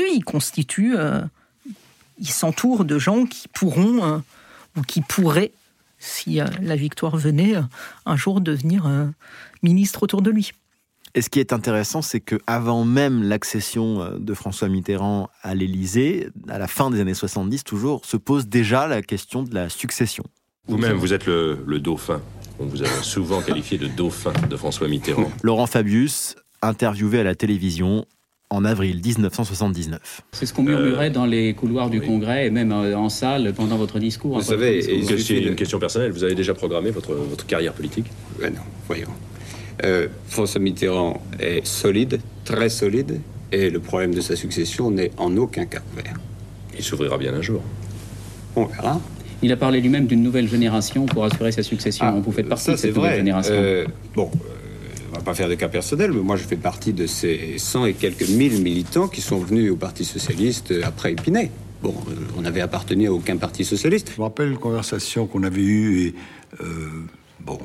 oui, 0.05 0.11
il 0.15 0.25
constitue, 0.25 0.95
il 2.19 2.29
s'entoure 2.29 2.85
de 2.85 2.97
gens 2.97 3.27
qui 3.27 3.49
pourront 3.49 4.23
ou 4.77 4.83
qui 4.83 5.01
pourraient, 5.01 5.51
si 5.99 6.39
la 6.63 6.77
victoire 6.77 7.17
venait, 7.17 7.57
un 8.07 8.17
jour 8.17 8.41
devenir 8.41 8.89
ministre 9.65 10.05
autour 10.05 10.23
de 10.23 10.31
lui. 10.31 10.53
Et 11.15 11.23
ce 11.23 11.31
qui 11.31 11.41
est 11.41 11.53
intéressant, 11.53 12.03
c'est 12.03 12.21
que 12.21 12.37
avant 12.47 12.85
même 12.85 13.23
l'accession 13.23 14.03
euh, 14.03 14.19
de 14.19 14.35
François 14.35 14.69
Mitterrand 14.69 15.29
à 15.43 15.55
l'Élysée, 15.55 16.29
à 16.49 16.59
la 16.59 16.67
fin 16.67 16.91
des 16.91 17.01
années 17.01 17.15
70 17.15 17.65
toujours, 17.65 18.05
se 18.05 18.17
pose 18.17 18.47
déjà 18.47 18.87
la 18.87 19.03
question 19.03 19.43
de 19.43 19.55
la 19.55 19.69
succession. 19.69 20.25
Vous-même, 20.67 20.97
vous 20.97 21.15
êtes 21.15 21.27
le, 21.27 21.79
dauphin. 21.81 22.21
On 22.61 22.67
vous 22.67 22.83
a 22.83 22.87
souvent 22.87 23.41
qualifié 23.41 23.79
de 23.79 23.87
dauphin 23.87 24.33
de 24.51 24.57
François 24.57 24.87
Mitterrand. 24.87 25.31
Laurent 25.43 25.67
Fabius, 25.67 26.37
interviewé 26.61 27.21
à 27.21 27.23
la 27.25 27.35
télévision 27.35 28.05
en 28.51 28.65
avril 28.65 29.01
1979. 29.03 30.23
C'est 30.33 30.47
ce 30.47 30.53
qu'on 30.53 30.63
murmurait 30.63 31.11
dans 31.11 31.27
les 31.27 31.55
couloirs 31.55 31.91
du 31.91 32.01
Congrès 32.01 32.47
et 32.47 32.51
même 32.51 32.73
euh, 32.73 32.97
en 32.97 33.09
salle 33.09 33.53
pendant 33.55 33.77
votre 33.77 33.99
discours. 33.99 34.39
Vous 34.39 34.45
savez, 34.45 34.83
c'est 34.83 35.39
une 35.39 35.55
question 35.55 35.79
personnelle, 35.79 36.13
vous 36.13 36.25
avez 36.25 36.35
déjà 36.35 36.55
programmé 36.55 36.91
votre, 36.91 37.15
votre 37.15 37.47
carrière 37.47 37.73
politique? 37.73 38.07
Ben 38.41 38.53
Non, 38.55 38.63
voyons. 38.87 39.09
Euh, 39.85 40.09
François 40.29 40.61
Mitterrand 40.61 41.23
est 41.39 41.65
solide, 41.65 42.21
très 42.45 42.69
solide, 42.69 43.21
et 43.53 43.71
le 43.71 43.81
problème 43.81 44.15
de 44.15 44.21
sa 44.21 44.37
succession 44.37 44.91
n'est 44.91 45.11
en 45.17 45.37
aucun 45.37 45.67
cas 45.67 45.81
ouvert. 45.93 46.15
Il 46.77 46.83
s'ouvrira 46.83 47.19
bien 47.19 47.35
un 47.35 47.43
jour. 47.43 47.63
On 48.57 48.65
verra. 48.65 49.01
Il 49.43 49.53
a 49.53 49.57
parlé 49.57 49.81
lui-même 49.81 50.07
d'une 50.07 50.23
nouvelle 50.23 50.49
génération 50.49 51.07
pour 51.07 51.25
assurer 51.25 51.53
sa 51.53 51.63
succession. 51.63 52.07
Ah, 52.07 52.15
Vous 52.25 52.33
faites 52.33 52.49
partie 52.49 52.73
de 52.73 52.77
cette 52.77 52.95
nouvelle 52.95 53.17
génération. 53.17 53.55
Euh, 53.55 53.87
bon, 54.15 54.31
euh, 54.35 54.49
on 55.13 55.17
va 55.17 55.23
pas 55.23 55.35
faire 55.35 55.49
de 55.49 55.55
cas 55.55 55.69
personnel, 55.69 56.13
mais 56.13 56.21
moi 56.21 56.37
je 56.37 56.43
fais 56.43 56.57
partie 56.57 56.93
de 56.93 57.07
ces 57.07 57.57
cent 57.59 57.87
et 57.87 57.95
quelques 57.95 58.29
mille 58.29 58.61
militants 58.61 59.07
qui 59.07 59.21
sont 59.21 59.39
venus 59.39 59.71
au 59.71 59.77
Parti 59.77 60.05
socialiste 60.05 60.75
après 60.83 61.13
Épinay. 61.13 61.51
Bon, 61.83 61.95
on 62.37 62.43
n'avait 62.43 62.61
appartenu 62.61 63.07
à 63.07 63.13
aucun 63.13 63.37
parti 63.37 63.65
socialiste. 63.65 64.11
Je 64.13 64.21
me 64.21 64.25
rappelle 64.25 64.51
une 64.51 64.59
conversation 64.59 65.29
qu'on 65.29 65.45
avait 65.45 65.63
eue 65.63 66.09
et 66.09 66.15
bon 67.41 67.59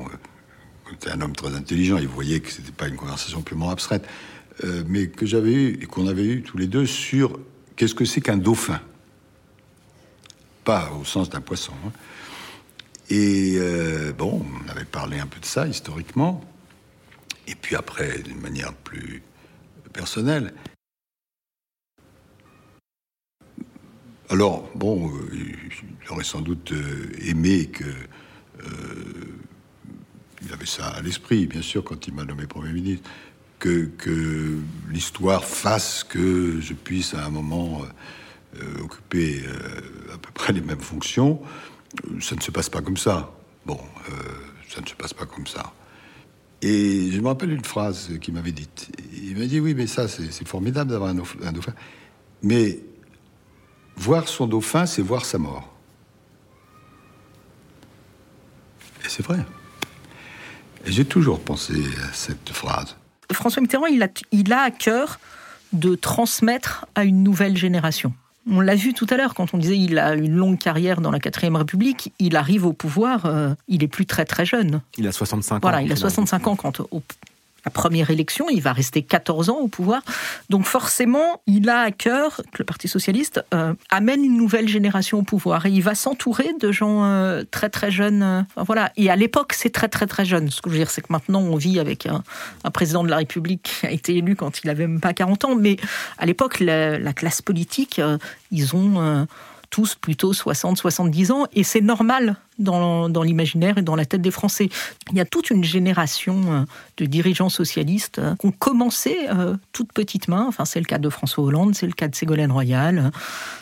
c'était 0.90 1.10
un 1.10 1.20
homme 1.20 1.34
très 1.34 1.54
intelligent, 1.54 1.98
il 1.98 2.08
voyait 2.08 2.40
que 2.40 2.50
c'était 2.50 2.72
pas 2.72 2.88
une 2.88 2.96
conversation 2.96 3.42
purement 3.42 3.70
abstraite, 3.70 4.06
euh, 4.64 4.84
mais 4.86 5.08
que 5.08 5.26
j'avais 5.26 5.52
eu 5.52 5.82
et 5.82 5.86
qu'on 5.86 6.06
avait 6.06 6.24
eu 6.24 6.42
tous 6.42 6.58
les 6.58 6.66
deux 6.66 6.86
sur 6.86 7.38
qu'est-ce 7.76 7.94
que 7.94 8.04
c'est 8.04 8.20
qu'un 8.20 8.36
dauphin. 8.36 8.80
Pas 10.64 10.92
au 10.92 11.04
sens 11.04 11.28
d'un 11.30 11.40
poisson. 11.40 11.72
Hein. 11.86 11.92
Et 13.10 13.54
euh, 13.56 14.12
bon, 14.12 14.44
on 14.64 14.68
avait 14.68 14.84
parlé 14.84 15.18
un 15.18 15.26
peu 15.26 15.40
de 15.40 15.44
ça 15.44 15.66
historiquement, 15.66 16.42
et 17.46 17.54
puis 17.54 17.76
après, 17.76 18.18
d'une 18.20 18.40
manière 18.40 18.72
plus 18.72 19.22
personnelle. 19.92 20.54
Alors, 24.30 24.70
bon, 24.74 25.10
euh, 25.10 25.28
il 25.32 26.10
aurait 26.10 26.24
sans 26.24 26.40
doute 26.40 26.72
aimé 27.20 27.66
que 27.66 27.84
il 30.44 30.52
avait 30.52 30.66
ça 30.66 30.86
à 30.88 31.00
l'esprit, 31.00 31.46
bien 31.46 31.62
sûr, 31.62 31.82
quand 31.82 32.06
il 32.06 32.14
m'a 32.14 32.24
nommé 32.24 32.46
Premier 32.46 32.72
ministre, 32.72 33.08
que, 33.58 33.86
que 33.86 34.58
l'histoire 34.90 35.44
fasse 35.44 36.04
que 36.04 36.60
je 36.60 36.74
puisse 36.74 37.14
à 37.14 37.24
un 37.24 37.30
moment 37.30 37.82
euh, 37.82 38.62
euh, 38.62 38.82
occuper 38.82 39.42
euh, 39.46 40.14
à 40.14 40.18
peu 40.18 40.30
près 40.32 40.52
les 40.52 40.60
mêmes 40.60 40.80
fonctions. 40.80 41.40
Ça 42.20 42.36
ne 42.36 42.40
se 42.40 42.50
passe 42.50 42.68
pas 42.68 42.82
comme 42.82 42.96
ça. 42.96 43.32
Bon, 43.64 43.80
ça 44.68 44.80
ne 44.80 44.86
se 44.86 44.94
passe 44.94 45.14
pas 45.14 45.26
comme 45.26 45.46
ça. 45.46 45.72
Et 46.60 47.10
je 47.10 47.20
me 47.20 47.28
rappelle 47.28 47.52
une 47.52 47.64
phrase 47.64 48.10
qu'il 48.20 48.34
m'avait 48.34 48.52
dite. 48.52 48.90
Il 49.12 49.38
m'a 49.38 49.46
dit 49.46 49.60
Oui, 49.60 49.74
mais 49.74 49.86
ça, 49.86 50.08
c'est 50.08 50.46
formidable 50.46 50.90
d'avoir 50.90 51.10
un 51.10 51.52
dauphin. 51.52 51.72
Mais 52.42 52.80
voir 53.96 54.28
son 54.28 54.46
dauphin, 54.46 54.84
c'est 54.86 55.02
voir 55.02 55.24
sa 55.24 55.38
mort. 55.38 55.72
Et 59.04 59.08
c'est 59.08 59.24
vrai. 59.24 59.38
J'ai 60.86 61.04
toujours 61.04 61.40
pensé 61.40 61.74
à 62.08 62.12
cette 62.12 62.50
phrase. 62.50 62.96
François 63.32 63.62
Mitterrand, 63.62 63.86
il 63.86 64.02
a, 64.02 64.08
il 64.32 64.52
a 64.52 64.60
à 64.60 64.70
cœur 64.70 65.18
de 65.72 65.94
transmettre 65.94 66.86
à 66.94 67.04
une 67.04 67.22
nouvelle 67.22 67.56
génération. 67.56 68.12
On 68.50 68.60
l'a 68.60 68.74
vu 68.74 68.92
tout 68.92 69.06
à 69.08 69.16
l'heure 69.16 69.34
quand 69.34 69.54
on 69.54 69.58
disait 69.58 69.78
il 69.78 69.98
a 69.98 70.14
une 70.14 70.34
longue 70.34 70.58
carrière 70.58 71.00
dans 71.00 71.10
la 71.10 71.18
4ème 71.18 71.56
République, 71.56 72.12
il 72.18 72.36
arrive 72.36 72.66
au 72.66 72.74
pouvoir, 72.74 73.24
euh, 73.24 73.54
il 73.68 73.82
est 73.82 73.88
plus 73.88 74.04
très 74.04 74.26
très 74.26 74.44
jeune. 74.44 74.82
Il 74.98 75.06
a 75.06 75.12
65 75.12 75.56
ans. 75.56 75.58
Voilà, 75.62 75.80
il 75.80 75.90
a 75.90 75.96
65 75.96 76.46
ans 76.46 76.56
quand 76.56 76.80
au, 76.90 77.02
la 77.64 77.70
première 77.70 78.10
élection, 78.10 78.48
il 78.50 78.60
va 78.60 78.72
rester 78.72 79.02
14 79.02 79.50
ans 79.50 79.58
au 79.58 79.68
pouvoir. 79.68 80.02
Donc 80.50 80.64
forcément, 80.64 81.40
il 81.46 81.68
a 81.68 81.80
à 81.80 81.90
cœur 81.90 82.36
que 82.52 82.58
le 82.58 82.64
Parti 82.64 82.88
socialiste 82.88 83.44
euh, 83.54 83.74
amène 83.90 84.24
une 84.24 84.36
nouvelle 84.36 84.68
génération 84.68 85.18
au 85.18 85.22
pouvoir 85.22 85.66
et 85.66 85.70
il 85.70 85.82
va 85.82 85.94
s'entourer 85.94 86.52
de 86.60 86.72
gens 86.72 87.04
euh, 87.04 87.42
très 87.50 87.70
très 87.70 87.90
jeunes. 87.90 88.22
Euh, 88.22 88.42
voilà. 88.56 88.92
Et 88.96 89.10
à 89.10 89.16
l'époque, 89.16 89.52
c'est 89.54 89.70
très 89.70 89.88
très 89.88 90.06
très 90.06 90.24
jeune. 90.24 90.50
Ce 90.50 90.60
que 90.60 90.68
je 90.68 90.74
veux 90.74 90.80
dire, 90.80 90.90
c'est 90.90 91.00
que 91.00 91.12
maintenant, 91.12 91.40
on 91.40 91.56
vit 91.56 91.78
avec 91.78 92.06
un, 92.06 92.22
président 92.70 93.04
de 93.04 93.08
la 93.08 93.16
République 93.16 93.62
qui 93.80 93.86
a 93.86 93.90
été 93.90 94.16
élu 94.16 94.36
quand 94.36 94.62
il 94.62 94.70
avait 94.70 94.86
même 94.86 95.00
pas 95.00 95.14
40 95.14 95.44
ans. 95.44 95.54
Mais 95.54 95.76
à 96.18 96.26
l'époque, 96.26 96.60
la, 96.60 96.98
la, 96.98 97.12
classe 97.12 97.40
politique, 97.40 98.00
ils 98.50 98.74
ont 98.74 99.26
tous 99.70 99.94
plutôt 99.94 100.32
60, 100.32 100.78
70 100.78 101.30
ans, 101.30 101.46
et 101.52 101.64
c'est 101.64 101.80
normal 101.80 102.36
dans, 102.58 103.22
l'imaginaire 103.22 103.78
et 103.78 103.82
dans 103.82 103.96
la 103.96 104.04
tête 104.04 104.22
des 104.22 104.30
Français. 104.30 104.68
Il 105.10 105.16
y 105.16 105.20
a 105.20 105.24
toute 105.24 105.50
une 105.50 105.64
génération 105.64 106.40
euh, 106.52 106.64
de 106.96 107.06
dirigeants 107.06 107.48
socialistes 107.48 108.18
euh, 108.18 108.34
qui 108.36 108.46
ont 108.46 108.52
commencé 108.52 109.16
euh, 109.30 109.56
toute 109.72 109.92
petite 109.92 110.28
main. 110.28 110.44
Enfin, 110.48 110.64
c'est 110.64 110.78
le 110.78 110.84
cas 110.84 110.98
de 110.98 111.08
François 111.08 111.44
Hollande, 111.44 111.74
c'est 111.74 111.86
le 111.86 111.92
cas 111.92 112.08
de 112.08 112.14
Ségolène 112.14 112.52
Royal, 112.52 113.10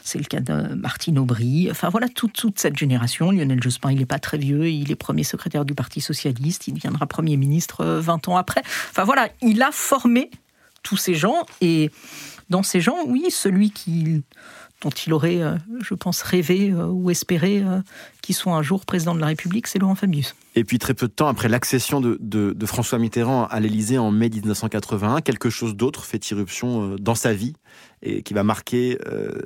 c'est 0.03 0.19
le 0.19 0.25
cas 0.25 0.41
de 0.41 0.75
Martine 0.75 1.19
Aubry. 1.19 1.69
Enfin, 1.71 1.89
voilà 1.89 2.09
toute, 2.09 2.35
toute 2.35 2.59
cette 2.59 2.77
génération. 2.77 3.31
Lionel 3.31 3.63
Jospin, 3.63 3.93
il 3.93 3.99
n'est 3.99 4.07
pas 4.07 4.19
très 4.19 4.39
vieux, 4.39 4.69
il 4.69 4.91
est 4.91 4.97
premier 4.97 5.25
secrétaire 5.25 5.65
du 5.65 5.75
Parti 5.75 6.01
socialiste, 6.01 6.69
il 6.69 6.75
deviendra 6.75 7.07
premier 7.07 7.37
ministre 7.37 7.85
20 7.85 8.29
ans 8.29 8.37
après. 8.37 8.63
Enfin, 8.91 9.05
voilà, 9.05 9.29
il 9.41 9.63
a 9.63 9.71
formé 9.73 10.31
tous 10.83 10.97
ces 10.97 11.15
gens, 11.15 11.47
et 11.61 11.91
dans 12.51 12.63
ces 12.63 12.81
gens, 12.81 12.97
oui, 13.07 13.27
celui 13.31 13.71
qui 13.71 14.23
dont 14.83 14.91
il 14.91 15.13
aurait, 15.13 15.41
euh, 15.41 15.57
je 15.81 15.95
pense, 15.95 16.23
rêvé 16.23 16.71
euh, 16.71 16.87
ou 16.87 17.11
espéré 17.11 17.63
euh, 17.65 17.81
qu'il 18.21 18.35
soit 18.35 18.53
un 18.53 18.63
jour 18.63 18.85
président 18.85 19.15
de 19.15 19.21
la 19.21 19.29
République, 19.29 19.67
c'est 19.69 19.79
Laurent 19.79 19.95
Fabius. 19.95 20.35
Et 20.55 20.65
puis 20.65 20.79
très 20.79 20.93
peu 20.93 21.07
de 21.07 21.13
temps 21.13 21.29
après 21.29 21.49
l'accession 21.49 22.01
de, 22.01 22.67
François 22.67 22.99
Mitterrand 22.99 23.47
à 23.47 23.61
l'Élysée 23.61 23.99
en 23.99 24.11
mai 24.11 24.29
1981, 24.29 25.21
quelque 25.21 25.51
chose 25.51 25.77
d'autre 25.77 26.05
fait 26.05 26.31
irruption 26.31 26.97
dans 26.99 27.15
sa 27.15 27.33
vie 27.33 27.55
et 28.03 28.23
qui 28.23 28.35
va 28.35 28.43
marquer 28.43 28.99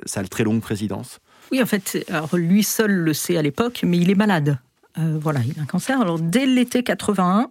sa 0.05 0.23
très 0.23 0.43
longue 0.43 0.61
présidence. 0.61 1.19
Oui, 1.51 1.61
en 1.61 1.65
fait, 1.65 2.05
alors 2.09 2.35
lui 2.35 2.63
seul 2.63 2.91
le 2.91 3.13
sait 3.13 3.37
à 3.37 3.41
l'époque, 3.41 3.81
mais 3.83 3.97
il 3.97 4.09
est 4.09 4.15
malade. 4.15 4.59
voilà, 4.97 5.39
il 5.45 5.57
a 5.59 5.63
un 5.63 5.65
cancer. 5.65 5.99
Alors 6.01 6.19
dès 6.19 6.45
l'été 6.45 6.83
81, 6.83 7.49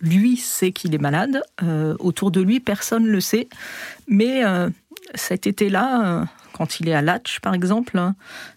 lui 0.00 0.36
sait 0.36 0.72
qu'il 0.72 0.94
est 0.94 0.98
malade. 0.98 1.42
autour 1.98 2.30
de 2.30 2.42
lui, 2.42 2.60
personne 2.60 3.04
ne 3.04 3.10
le 3.10 3.20
sait. 3.20 3.48
Mais 4.08 4.42
cet 5.14 5.46
été-là, 5.46 6.26
quand 6.52 6.80
il 6.80 6.88
est 6.88 6.94
à 6.94 7.02
Latch, 7.02 7.40
par 7.40 7.54
exemple, 7.54 7.98
hein, 7.98 8.14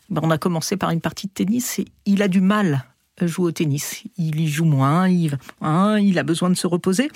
ben, 0.09 0.21
on 0.23 0.31
a 0.31 0.37
commencé 0.37 0.77
par 0.77 0.91
une 0.91 1.01
partie 1.01 1.27
de 1.27 1.31
tennis 1.33 1.79
et 1.79 1.85
il 2.05 2.21
a 2.21 2.27
du 2.27 2.41
mal 2.41 2.85
à 3.19 3.27
jouer 3.27 3.47
au 3.47 3.51
tennis. 3.51 4.03
Il 4.17 4.39
y 4.39 4.47
joue 4.47 4.65
moins, 4.65 5.09
il, 5.09 5.37
il 6.01 6.19
a 6.19 6.23
besoin 6.23 6.49
de 6.49 6.55
se 6.55 6.67
reposer. 6.67 7.09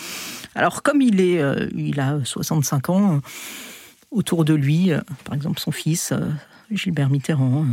Alors, 0.56 0.84
comme 0.84 1.02
il, 1.02 1.22
est, 1.22 1.40
euh, 1.40 1.70
il 1.76 2.00
a 2.00 2.20
65 2.24 2.90
ans, 2.90 3.16
euh, 3.16 3.20
autour 4.10 4.44
de 4.44 4.54
lui, 4.54 4.92
euh, 4.92 5.00
par 5.24 5.36
exemple, 5.36 5.60
son 5.60 5.72
fils, 5.72 6.14
Gilbert 6.72 7.10
Mitterrand, 7.10 7.66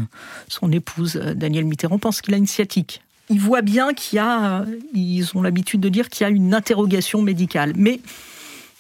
son 0.49 0.71
épouse, 0.73 1.15
Danielle 1.15 1.65
Mitterrand, 1.65 1.99
pense 1.99 2.21
qu'il 2.21 2.35
a 2.35 2.37
une 2.37 2.47
sciatique. 2.47 3.03
Il 3.31 3.41
voit 3.41 3.63
bien 3.63 3.95
qu'il 3.95 4.17
y 4.17 4.21
a, 4.21 4.65
ils 4.95 5.37
ont 5.37 5.43
l'habitude 5.43 5.81
de 5.81 5.89
dire 5.89 6.09
qu'il 6.09 6.25
y 6.25 6.27
a 6.27 6.31
une 6.31 6.55
interrogation 6.55 7.23
médicale. 7.23 7.73
Mais 7.77 8.01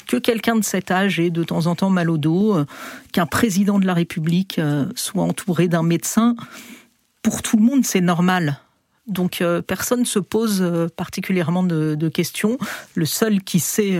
que 0.09 0.17
quelqu'un 0.17 0.57
de 0.57 0.65
cet 0.65 0.91
âge 0.91 1.21
ait 1.21 1.31
de 1.31 1.45
temps 1.45 1.67
en 1.67 1.77
temps 1.77 1.91
mal 1.91 2.11
au 2.11 2.19
dos, 2.19 2.57
euh, 2.57 2.67
qu'un 3.13 3.27
président 3.27 3.79
de 3.79 3.87
la 3.87 3.95
République 3.95 4.59
euh, 4.59 4.87
soit 4.97 5.23
entouré 5.23 5.69
d'un 5.69 5.85
médecin, 5.85 6.35
pour 7.23 7.43
tout 7.43 7.59
le 7.59 7.63
monde, 7.63 7.85
c'est 7.85 8.01
normal. 8.01 8.59
Donc 9.07 9.41
euh, 9.41 9.63
personne 9.63 10.01
ne 10.01 10.05
se 10.05 10.19
pose 10.19 10.91
particulièrement 10.97 11.63
de, 11.63 12.09
questions. 12.09 12.59
Le 12.95 13.05
seul 13.05 13.43
qui 13.43 13.61
sait 13.61 13.99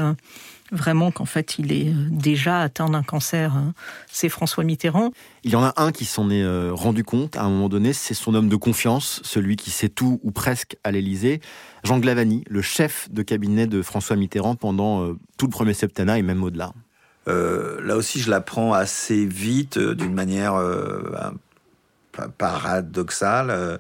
vraiment 0.73 1.11
qu'en 1.11 1.25
fait 1.25 1.59
il 1.59 1.73
est 1.73 1.93
déjà 2.11 2.61
atteint 2.61 2.89
d'un 2.89 3.03
cancer, 3.03 3.55
hein, 3.55 3.75
c'est 4.11 4.29
François 4.29 4.65
Mitterrand. 4.65 5.13
Il 5.45 5.51
y 5.51 5.57
en 5.57 5.63
a 5.63 5.73
un 5.77 5.93
qui 5.93 6.05
s'en 6.05 6.31
est 6.31 6.47
rendu 6.71 7.05
compte 7.05 7.37
à 7.37 7.43
un 7.43 7.49
moment 7.49 7.69
donné, 7.69 7.93
c'est 7.93 8.15
son 8.15 8.35
homme 8.35 8.49
de 8.49 8.57
confiance, 8.57 9.21
celui 9.25 9.57
qui 9.57 9.71
sait 9.71 9.89
tout 9.89 10.21
ou 10.23 10.31
presque 10.31 10.77
à 10.85 10.91
l'Élysée. 10.91 11.41
Jean 11.85 11.99
Glavani, 11.99 12.45
le 12.49 12.63
chef 12.63 13.09
de 13.11 13.23
cabinet 13.23 13.67
de 13.67 13.83
François 13.83 14.17
Mitterrand 14.17 14.57
pendant 14.57 15.03
euh, 15.03 15.19
tout 15.37 15.47
le 15.47 15.53
premier 15.53 15.75
septennat 15.75 16.19
et 16.19 16.23
même 16.23 16.43
au-delà. 16.43 16.73
là 17.27 17.97
aussi, 17.97 18.21
je 18.21 18.31
l'apprends 18.31 18.73
assez 18.73 19.27
vite, 19.27 19.79
d'une 19.79 20.15
manière 20.15 20.55
paradoxale. 22.39 23.79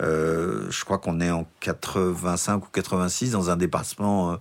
je 0.00 0.84
crois 0.84 0.98
qu'on 0.98 1.20
est 1.20 1.30
en 1.30 1.46
85 1.60 2.66
ou 2.66 2.68
86 2.72 3.32
dans 3.32 3.50
un 3.50 3.56
département 3.56 4.38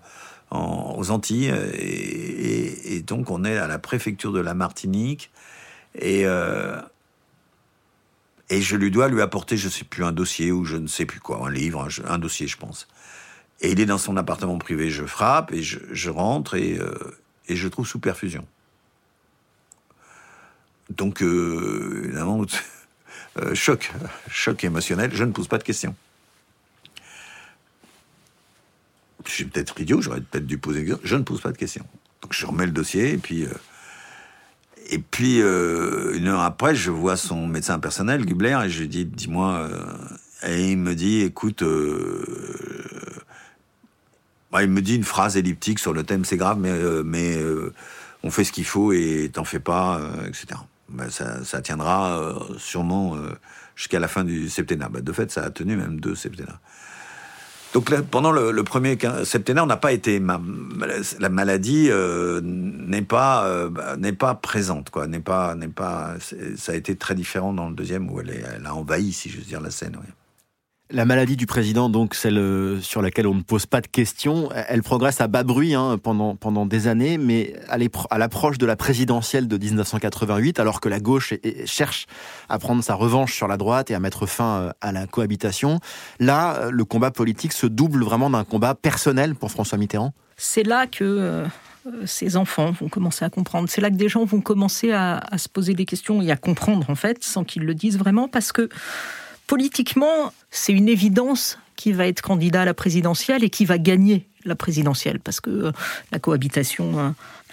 aux 0.97 1.11
Antilles, 1.11 1.53
et, 1.73 3.01
donc 3.01 3.29
on 3.29 3.43
est 3.43 3.57
à 3.57 3.67
la 3.67 3.79
préfecture 3.79 4.31
de 4.31 4.39
la 4.39 4.53
Martinique, 4.53 5.31
et 5.99 6.25
et 8.49 8.61
je 8.61 8.75
lui 8.75 8.91
dois 8.91 9.07
lui 9.07 9.21
apporter, 9.21 9.57
je 9.57 9.69
sais 9.69 9.85
plus, 9.85 10.03
un 10.03 10.11
dossier 10.11 10.51
ou 10.51 10.65
je 10.65 10.77
ne 10.77 10.87
sais 10.87 11.05
plus 11.05 11.19
quoi, 11.19 11.47
un 11.47 11.49
livre, 11.49 11.87
un, 12.05 12.19
dossier, 12.19 12.47
je 12.47 12.57
pense. 12.57 12.87
Et 13.61 13.71
il 13.71 13.79
est 13.79 13.85
dans 13.85 13.97
son 13.97 14.17
appartement 14.17 14.57
privé, 14.57 14.89
je 14.89 15.05
frappe 15.05 15.51
et 15.51 15.63
je, 15.63 16.09
rentre 16.09 16.55
et, 16.55 16.77
euh, 16.77 17.17
et, 17.47 17.55
je 17.55 17.67
trouve 17.67 17.87
sous 17.87 17.99
perfusion. 17.99 18.45
Donc, 20.91 21.23
euh, 21.23 22.03
évidemment, 22.03 22.45
euh, 23.39 23.55
choc, 23.55 23.91
choc 24.29 24.63
émotionnel, 24.63 25.11
je 25.13 25.23
ne 25.23 25.31
pose 25.31 25.47
pas 25.47 25.57
de 25.57 25.63
questions. 25.63 25.95
Je 29.25 29.31
suis 29.31 29.45
peut-être 29.45 29.79
idiot, 29.79 30.01
j'aurais 30.01 30.21
peut-être 30.21 30.45
dû 30.45 30.57
poser 30.57 30.81
une 30.81 30.85
question, 30.87 31.01
je 31.03 31.15
ne 31.15 31.23
pose 31.23 31.41
pas 31.41 31.51
de 31.51 31.57
questions. 31.57 31.85
Donc 32.21 32.33
je 32.33 32.45
remets 32.45 32.65
le 32.65 32.71
dossier 32.71 33.13
et 33.13 33.17
puis 33.17 33.45
et 34.87 34.99
puis, 34.99 35.41
euh, 35.41 36.15
une 36.15 36.27
heure 36.27 36.41
après, 36.41 36.75
je 36.75 36.91
vois 36.91 37.17
son 37.17 37.47
médecin 37.47 37.79
personnel, 37.79 38.25
Gubler, 38.25 38.57
et 38.65 38.69
je 38.69 38.81
lui 38.81 38.87
dis, 38.87 39.05
dis-moi, 39.05 39.53
euh, 39.53 39.83
et 40.47 40.71
il 40.71 40.77
me 40.77 40.93
dit, 40.93 41.21
écoute, 41.21 41.63
euh, 41.63 42.23
il 44.61 44.69
me 44.69 44.81
dit 44.81 44.95
une 44.95 45.03
phrase 45.03 45.37
elliptique 45.37 45.79
sur 45.79 45.91
le 45.91 46.03
thème, 46.03 46.23
c'est 46.23 46.37
grave, 46.37 46.59
mais, 46.59 46.71
mais 47.03 47.37
on 48.23 48.29
fait 48.31 48.43
ce 48.43 48.51
qu'il 48.51 48.63
faut 48.63 48.93
et 48.93 49.29
t'en 49.33 49.43
fais 49.43 49.59
pas, 49.59 49.99
etc. 50.27 50.61
Bah, 50.87 51.05
ça, 51.09 51.61
tiendra 51.61 52.37
sûrement 52.57 53.17
jusqu'à 53.75 53.99
la 53.99 54.07
fin 54.07 54.23
du 54.23 54.49
septennat. 54.49 54.87
Bah, 54.87 55.01
de 55.01 55.11
fait, 55.11 55.29
ça 55.29 55.43
a 55.43 55.49
tenu 55.49 55.75
même 55.75 55.99
deux 55.99 56.15
septennats. 56.15 56.61
Donc 57.75 57.93
pendant 58.05 58.31
le, 58.31 58.63
premier 58.63 58.97
septennat, 59.25 59.61
on 59.61 59.67
n'a 59.67 59.75
pas 59.75 59.91
été 59.91 60.21
la 61.19 61.29
maladie 61.29 61.87
euh, 61.89 62.39
n'est 62.41 63.01
pas 63.01 63.45
euh, 63.47 63.69
n'est 63.97 64.13
pas 64.13 64.33
présente 64.33 64.91
quoi, 64.91 65.07
n'est 65.07 65.19
pas 65.19 65.55
n'est 65.55 65.67
pas 65.67 66.13
ça 66.55 66.71
a 66.71 66.75
été 66.75 66.95
très 66.95 67.15
différent 67.15 67.51
dans 67.51 67.67
le 67.67 67.75
deuxième 67.75 68.09
où 68.09 68.21
elle, 68.21 68.45
elle 68.55 68.65
a 68.65 68.73
envahi 68.73 69.11
si 69.11 69.29
je 69.29 69.39
veux 69.39 69.43
dire 69.43 69.59
la 69.59 69.71
scène. 69.71 69.97
La 70.91 71.05
maladie 71.05 71.35
du 71.35 71.47
président, 71.47 71.89
donc 71.89 72.13
celle 72.13 72.37
euh, 72.37 72.79
sur 72.79 73.01
laquelle 73.01 73.25
on 73.25 73.33
ne 73.33 73.41
pose 73.41 73.65
pas 73.65 73.81
de 73.81 73.87
questions, 73.87 74.49
elle 74.67 74.83
progresse 74.83 75.19
à 75.19 75.27
bas 75.27 75.41
bruit 75.41 75.73
hein, 75.73 75.97
pendant, 75.97 76.35
pendant 76.35 76.67
des 76.67 76.87
années, 76.87 77.17
mais 77.17 77.55
à 77.69 78.17
l'approche 78.19 78.59
de 78.59 78.67
la 78.67 78.75
présidentielle 78.75 79.47
de 79.47 79.57
1988, 79.57 80.59
alors 80.59 80.81
que 80.81 80.87
la 80.87 80.99
gauche 80.99 81.33
cherche 81.65 82.05
à 82.49 82.59
prendre 82.59 82.83
sa 82.83 82.93
revanche 82.93 83.33
sur 83.33 83.47
la 83.47 83.57
droite 83.57 83.89
et 83.89 83.95
à 83.95 83.99
mettre 83.99 84.27
fin 84.27 84.57
euh, 84.57 84.71
à 84.79 84.91
la 84.91 85.07
cohabitation, 85.07 85.79
là, 86.19 86.57
euh, 86.57 86.69
le 86.69 86.85
combat 86.85 87.09
politique 87.09 87.53
se 87.53 87.65
double 87.65 88.03
vraiment 88.03 88.29
d'un 88.29 88.43
combat 88.43 88.75
personnel 88.75 89.33
pour 89.33 89.49
François 89.49 89.79
Mitterrand 89.79 90.13
C'est 90.37 90.63
là 90.63 90.85
que... 90.85 91.45
ces 92.05 92.37
enfants 92.37 92.71
vont 92.71 92.89
commencer 92.89 93.25
à 93.25 93.31
comprendre. 93.31 93.69
C'est 93.69 93.81
là 93.81 93.89
que 93.89 93.95
des 93.95 94.09
gens 94.09 94.23
vont 94.23 94.41
commencer 94.41 94.91
à 94.91 95.19
se 95.37 95.49
poser 95.49 95.73
des 95.73 95.85
questions 95.85 96.21
et 96.21 96.31
à 96.31 96.35
comprendre, 96.35 96.89
en 96.91 96.95
fait, 96.95 97.23
sans 97.23 97.43
qu'ils 97.43 97.63
le 97.63 97.73
disent 97.73 97.97
vraiment, 97.97 98.27
parce 98.27 98.51
que 98.51 98.69
Politiquement, 99.47 100.33
c'est 100.49 100.73
une 100.73 100.89
évidence 100.89 101.57
qui 101.75 101.91
va 101.91 102.07
être 102.07 102.21
candidat 102.21 102.61
à 102.61 102.65
la 102.65 102.73
présidentielle 102.73 103.43
et 103.43 103.49
qui 103.49 103.65
va 103.65 103.77
gagner 103.77 104.27
la 104.45 104.55
présidentielle, 104.55 105.19
parce 105.19 105.41
que 105.41 105.49
euh, 105.49 105.71
la 106.11 106.19
cohabitation 106.19 106.99
euh, 106.99 107.09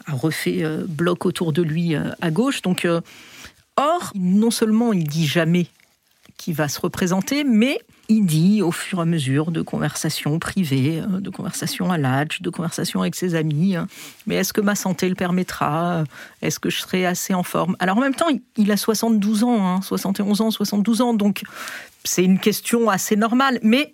a 0.07 0.13
refait 0.13 0.63
euh, 0.63 0.85
bloc 0.87 1.27
autour 1.27 1.53
de 1.53 1.63
lui 1.63 1.95
à 1.97 2.31
gauche. 2.31 2.63
Donc, 2.63 2.87
or, 3.77 4.13
non 4.15 4.51
seulement 4.51 4.93
il 4.93 5.05
dit 5.05 5.27
jamais 5.27 5.67
qu'il 6.37 6.55
va 6.55 6.69
se 6.69 6.81
représenter, 6.81 7.45
mais 7.45 7.81
il 8.09 8.27
dit 8.27 8.63
au 8.63 8.73
fur 8.73 8.99
et 8.99 9.03
à 9.03 9.05
mesure 9.05 9.53
de 9.53 9.63
conversations 9.63 10.39
privées, 10.39 11.03
de 11.09 11.31
conversations 11.31 11.91
à 11.91 11.99
l'âge, 11.99 12.43
de 12.43 12.51
conversations 12.51 13.01
avec 13.01 13.15
ses 13.15 13.35
amis, 13.35 13.77
hein. 13.77 13.87
mais 14.27 14.35
est-ce 14.35 14.53
que 14.53 14.61
ma 14.61 14.75
santé 14.75 15.09
le 15.09 15.15
permettra 15.15 16.05
Est-ce 16.43 16.59
que 16.59 16.69
je 16.69 16.81
serai 16.81 17.07
assez 17.07 17.33
en 17.33 17.45
forme? 17.45 17.77
Alors 17.79 17.97
en 17.97 18.01
même 18.01 18.14
temps, 18.14 18.27
il 18.57 18.73
a 18.73 18.77
72 18.77 19.45
ans, 19.45 19.81
71 19.81 20.40
hein, 20.40 20.45
ans, 20.45 20.51
72 20.51 21.01
ans, 21.01 21.14
donc 21.14 21.43
c'est 22.05 22.25
une 22.25 22.38
question 22.38 22.88
assez 22.88 23.17
normale, 23.17 23.59
mais 23.62 23.93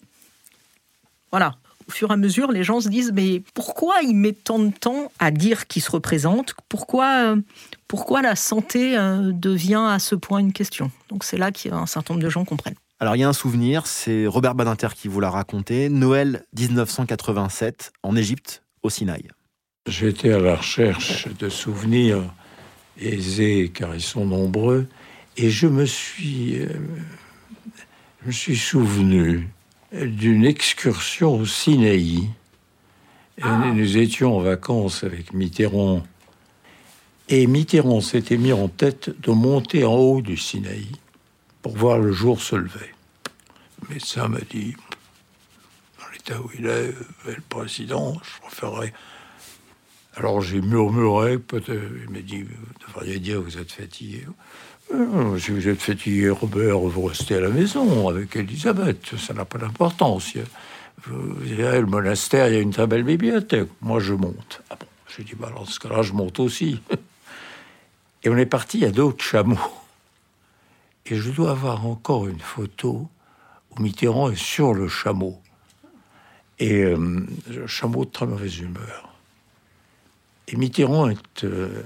voilà. 1.30 1.56
Au 1.88 1.90
fur 1.90 2.10
et 2.10 2.12
à 2.12 2.16
mesure, 2.16 2.52
les 2.52 2.64
gens 2.64 2.80
se 2.82 2.88
disent 2.88 3.12
mais 3.14 3.42
pourquoi 3.54 4.02
il 4.02 4.14
met 4.14 4.32
tant 4.32 4.58
de 4.58 4.70
temps 4.70 5.10
à 5.18 5.30
dire 5.30 5.66
qu'il 5.66 5.80
se 5.80 5.90
représente? 5.90 6.54
Pourquoi, 6.68 7.32
euh, 7.32 7.36
pourquoi 7.86 8.20
la 8.20 8.36
santé 8.36 8.98
euh, 8.98 9.32
devient 9.32 9.86
à 9.88 9.98
ce 9.98 10.14
point 10.14 10.38
une 10.38 10.52
question? 10.52 10.90
Donc 11.08 11.24
c'est 11.24 11.38
là 11.38 11.50
qu'un 11.50 11.86
certain 11.86 12.12
nombre 12.12 12.24
de 12.24 12.30
gens 12.30 12.44
comprennent. 12.44 12.76
Alors 13.00 13.16
il 13.16 13.20
y 13.20 13.24
a 13.24 13.28
un 13.28 13.32
souvenir, 13.32 13.86
c'est 13.86 14.26
Robert 14.26 14.54
Badinter 14.54 14.88
qui 14.94 15.08
vous 15.08 15.20
l'a 15.20 15.30
raconté, 15.30 15.88
Noël 15.88 16.44
1987 16.58 17.92
en 18.02 18.16
Égypte, 18.16 18.62
au 18.82 18.90
Sinaï. 18.90 19.22
J'étais 19.88 20.32
à 20.32 20.40
la 20.40 20.56
recherche 20.56 21.28
de 21.38 21.48
souvenirs 21.48 22.22
aisés 23.00 23.70
car 23.72 23.94
ils 23.94 24.02
sont 24.02 24.26
nombreux 24.26 24.86
et 25.38 25.50
je 25.50 25.68
me 25.68 25.86
suis, 25.86 26.58
euh, 26.58 26.68
je 28.22 28.26
me 28.26 28.32
suis 28.32 28.56
souvenu 28.56 29.48
d'une 29.92 30.44
excursion 30.44 31.36
au 31.36 31.46
Sinaï. 31.46 32.28
nous 33.44 33.96
étions 33.96 34.36
en 34.36 34.40
vacances 34.40 35.04
avec 35.04 35.32
Mitterrand 35.32 36.02
et 37.28 37.46
Mitterrand 37.46 38.00
s'était 38.00 38.38
mis 38.38 38.52
en 38.52 38.68
tête 38.68 39.10
de 39.20 39.30
monter 39.30 39.84
en 39.84 39.94
haut 39.94 40.22
du 40.22 40.36
Sinaï 40.36 40.86
pour 41.62 41.76
voir 41.76 41.98
le 41.98 42.12
jour 42.12 42.40
se 42.40 42.56
lever. 42.56 42.94
Le 43.82 43.94
médecin 43.94 44.28
m'a 44.28 44.40
dit, 44.50 44.74
dans 45.98 46.10
l'état 46.12 46.40
où 46.40 46.50
il 46.58 46.66
est, 46.66 46.94
le 47.26 47.42
président, 47.48 48.18
je 48.24 48.40
préférerais. 48.40 48.92
Alors 50.16 50.40
j'ai 50.40 50.60
murmuré, 50.60 51.38
peut-être, 51.38 51.70
il 52.02 52.10
m'a 52.10 52.20
dit, 52.20 52.42
vous 52.42 52.86
devriez 52.86 53.20
dire 53.20 53.36
que 53.36 53.44
vous 53.44 53.58
êtes 53.58 53.72
fatigué. 53.72 54.26
Euh, 54.94 55.38
si 55.38 55.50
vous 55.50 55.68
êtes 55.68 55.82
fatigué, 55.82 56.30
Robert, 56.30 56.78
vous 56.78 57.02
restez 57.02 57.34
à 57.34 57.40
la 57.40 57.50
maison 57.50 58.08
avec 58.08 58.36
Elisabeth, 58.36 59.16
ça 59.16 59.34
n'a 59.34 59.44
pas 59.44 59.58
d'importance. 59.58 60.34
Le 61.06 61.86
monastère, 61.86 62.48
il 62.48 62.54
y 62.54 62.56
a 62.56 62.60
une 62.60 62.72
très 62.72 62.86
belle 62.86 63.04
bibliothèque. 63.04 63.68
Moi, 63.82 64.00
je 64.00 64.14
monte. 64.14 64.62
Ah 64.70 64.76
bon, 64.78 64.86
j'ai 65.14 65.24
dit, 65.24 65.34
bah, 65.34 65.52
dans 65.54 65.66
ce 65.66 65.78
cas-là, 65.78 66.02
je 66.02 66.12
monte 66.12 66.40
aussi. 66.40 66.80
Et 68.24 68.30
on 68.30 68.36
est 68.36 68.46
parti 68.46 68.84
à 68.84 68.90
d'autres 68.90 69.22
chameaux. 69.22 69.58
Et 71.06 71.14
je 71.14 71.30
dois 71.30 71.52
avoir 71.52 71.86
encore 71.86 72.26
une 72.26 72.40
photo 72.40 73.08
où 73.70 73.82
Mitterrand 73.82 74.30
est 74.30 74.40
sur 74.40 74.74
le 74.74 74.88
chameau. 74.88 75.40
Et 76.58 76.82
euh, 76.82 77.26
le 77.48 77.66
chameau 77.66 78.04
de 78.04 78.10
très 78.10 78.26
mauvaise 78.26 78.58
humeur. 78.58 79.14
Et 80.48 80.56
Mitterrand 80.56 81.08
est 81.08 81.44
euh, 81.44 81.82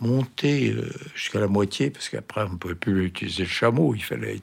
monté 0.00 0.72
euh, 0.72 0.90
jusqu'à 1.14 1.40
la 1.40 1.46
moitié, 1.46 1.90
parce 1.90 2.08
qu'après 2.08 2.42
on 2.42 2.50
ne 2.50 2.56
pouvait 2.56 2.74
plus 2.74 3.06
utiliser 3.06 3.44
le 3.44 3.48
chameau, 3.48 3.94
il 3.94 4.02
fallait 4.02 4.40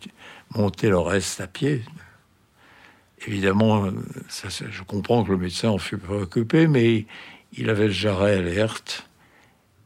monter 0.55 0.89
le 0.89 0.99
reste 0.99 1.41
à 1.41 1.47
pied. 1.47 1.81
Évidemment, 3.25 3.89
ça, 4.29 4.47
je 4.49 4.83
comprends 4.83 5.23
que 5.23 5.31
le 5.31 5.37
médecin 5.37 5.69
en 5.69 5.79
fut 5.79 5.97
préoccupé, 5.97 6.67
mais 6.67 7.05
il 7.53 7.69
avait 7.69 7.87
le 7.87 7.91
jarret 7.91 8.37
alerte. 8.37 9.07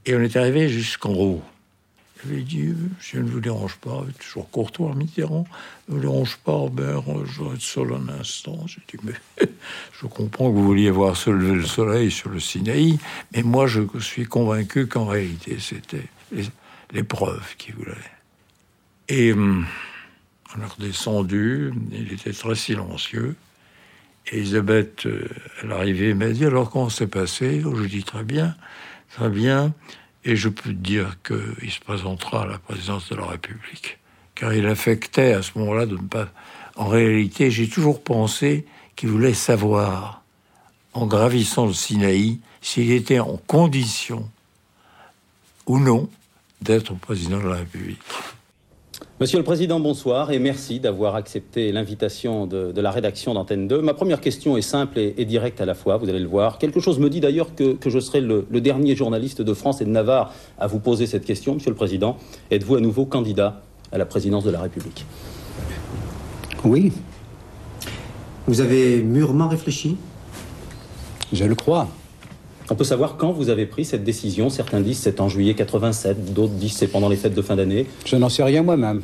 Et 0.05 0.15
on 0.15 0.21
est 0.21 0.35
arrivé 0.35 0.67
jusqu'en 0.67 1.13
haut. 1.13 1.43
Je 2.23 2.29
lui 2.29 2.41
ai 2.41 2.43
dit, 2.43 2.73
je 2.99 3.17
ne 3.17 3.29
vous 3.29 3.39
dérange 3.39 3.77
pas, 3.77 4.03
toujours 4.19 4.49
courtois, 4.49 4.93
Mitterrand, 4.95 5.47
ne 5.87 5.95
vous 5.95 6.01
dérange 6.01 6.37
pas, 6.37 6.51
Robert, 6.51 7.03
je 7.25 7.43
vais 7.43 7.55
être 7.55 7.61
seul 7.61 7.93
un 7.93 8.09
instant. 8.19 8.65
J'ai 8.67 8.81
dit, 8.87 9.03
mais 9.03 9.47
je 9.99 10.05
comprends 10.07 10.49
que 10.49 10.55
vous 10.55 10.63
vouliez 10.63 10.91
voir 10.91 11.15
se 11.15 11.29
lever 11.29 11.55
le 11.55 11.65
soleil 11.65 12.11
sur 12.11 12.29
le 12.29 12.39
Sinaï, 12.39 12.99
mais 13.33 13.43
moi 13.43 13.67
je 13.67 13.81
suis 13.99 14.25
convaincu 14.25 14.87
qu'en 14.87 15.05
réalité 15.05 15.57
c'était 15.59 16.07
l'épreuve 16.91 17.55
qui 17.57 17.71
voulait. 17.71 17.93
Et 19.09 19.33
hum, 19.33 19.65
on 20.55 20.61
est 20.61 20.65
redescendu, 20.65 21.73
il 21.91 22.13
était 22.13 22.33
très 22.33 22.55
silencieux. 22.55 23.35
Et 24.27 24.37
Elisabeth, 24.37 25.05
euh, 25.05 25.27
à 25.61 25.65
l'arrivée, 25.65 26.13
m'a 26.13 26.29
dit 26.29 26.45
Alors, 26.45 26.69
comment 26.69 26.89
s'est 26.89 27.07
passé? 27.07 27.61
Je 27.61 27.85
dis 27.85 28.03
Très 28.03 28.23
bien, 28.23 28.55
très 29.09 29.29
bien. 29.29 29.73
Et 30.23 30.35
je 30.35 30.49
peux 30.49 30.69
te 30.69 30.75
dire 30.75 31.17
qu'il 31.23 31.71
se 31.71 31.79
présentera 31.79 32.43
à 32.43 32.45
la 32.45 32.57
présidence 32.59 33.09
de 33.09 33.15
la 33.15 33.25
République. 33.25 33.97
Car 34.35 34.53
il 34.53 34.65
affectait 34.67 35.33
à 35.33 35.41
ce 35.41 35.57
moment-là 35.57 35.85
de 35.85 35.97
ne 35.97 36.07
pas. 36.07 36.27
En 36.75 36.87
réalité, 36.87 37.51
j'ai 37.51 37.67
toujours 37.67 38.03
pensé 38.03 38.65
qu'il 38.95 39.09
voulait 39.09 39.33
savoir, 39.33 40.23
en 40.93 41.07
gravissant 41.07 41.65
le 41.65 41.73
Sinaï, 41.73 42.39
s'il 42.61 42.91
était 42.91 43.19
en 43.19 43.37
condition 43.37 44.29
ou 45.65 45.79
non 45.79 46.09
d'être 46.61 46.93
président 46.95 47.39
de 47.39 47.47
la 47.47 47.55
République. 47.57 47.99
Monsieur 49.21 49.37
le 49.37 49.43
Président, 49.43 49.79
bonsoir 49.79 50.31
et 50.31 50.39
merci 50.39 50.79
d'avoir 50.79 51.13
accepté 51.13 51.71
l'invitation 51.71 52.47
de, 52.47 52.73
la 52.81 52.89
rédaction 52.89 53.35
d'Antenne 53.35 53.67
2. 53.67 53.79
Ma 53.79 53.93
première 53.93 54.19
question 54.19 54.57
est 54.57 54.63
simple 54.63 54.97
et, 54.97 55.25
directe 55.25 55.61
à 55.61 55.65
la 55.67 55.75
fois, 55.75 55.97
vous 55.97 56.09
allez 56.09 56.19
le 56.19 56.27
voir. 56.27 56.57
Quelque 56.57 56.79
chose 56.79 56.97
me 56.97 57.07
dit 57.07 57.19
d'ailleurs 57.19 57.53
que, 57.53 57.77
je 57.85 57.99
serai 57.99 58.19
le, 58.19 58.47
le, 58.49 58.61
dernier 58.61 58.95
journaliste 58.95 59.43
de 59.43 59.53
France 59.53 59.79
et 59.79 59.85
de 59.85 59.91
Navarre 59.91 60.33
à 60.57 60.65
vous 60.65 60.79
poser 60.79 61.05
cette 61.05 61.23
question, 61.23 61.53
Monsieur 61.53 61.69
le 61.69 61.75
Président. 61.75 62.17
Êtes-vous 62.49 62.77
à 62.77 62.81
nouveau 62.81 63.05
candidat 63.05 63.61
à 63.91 63.99
la 63.99 64.07
présidence 64.07 64.43
de 64.43 64.49
la 64.49 64.59
République? 64.59 65.05
Oui. 66.63 66.91
Vous 68.47 68.59
avez 68.59 69.03
mûrement 69.03 69.49
réfléchi? 69.49 69.97
Je 71.31 71.45
le 71.45 71.53
crois. 71.53 71.89
On 72.71 72.75
peut 72.75 72.85
savoir 72.85 73.17
quand 73.17 73.33
vous 73.33 73.49
avez 73.49 73.65
pris 73.65 73.83
cette 73.83 74.05
décision. 74.05 74.49
Certains 74.49 74.79
disent 74.79 74.99
c'est 74.99 75.19
en 75.19 75.27
juillet 75.27 75.55
87, 75.55 76.33
d'autres 76.33 76.53
disent 76.53 76.71
c'est 76.71 76.87
pendant 76.87 77.09
les 77.09 77.17
fêtes 77.17 77.35
de 77.35 77.41
fin 77.41 77.57
d'année. 77.57 77.85
Je 78.05 78.15
n'en 78.15 78.29
sais 78.29 78.43
rien 78.43 78.63
moi-même. 78.63 79.01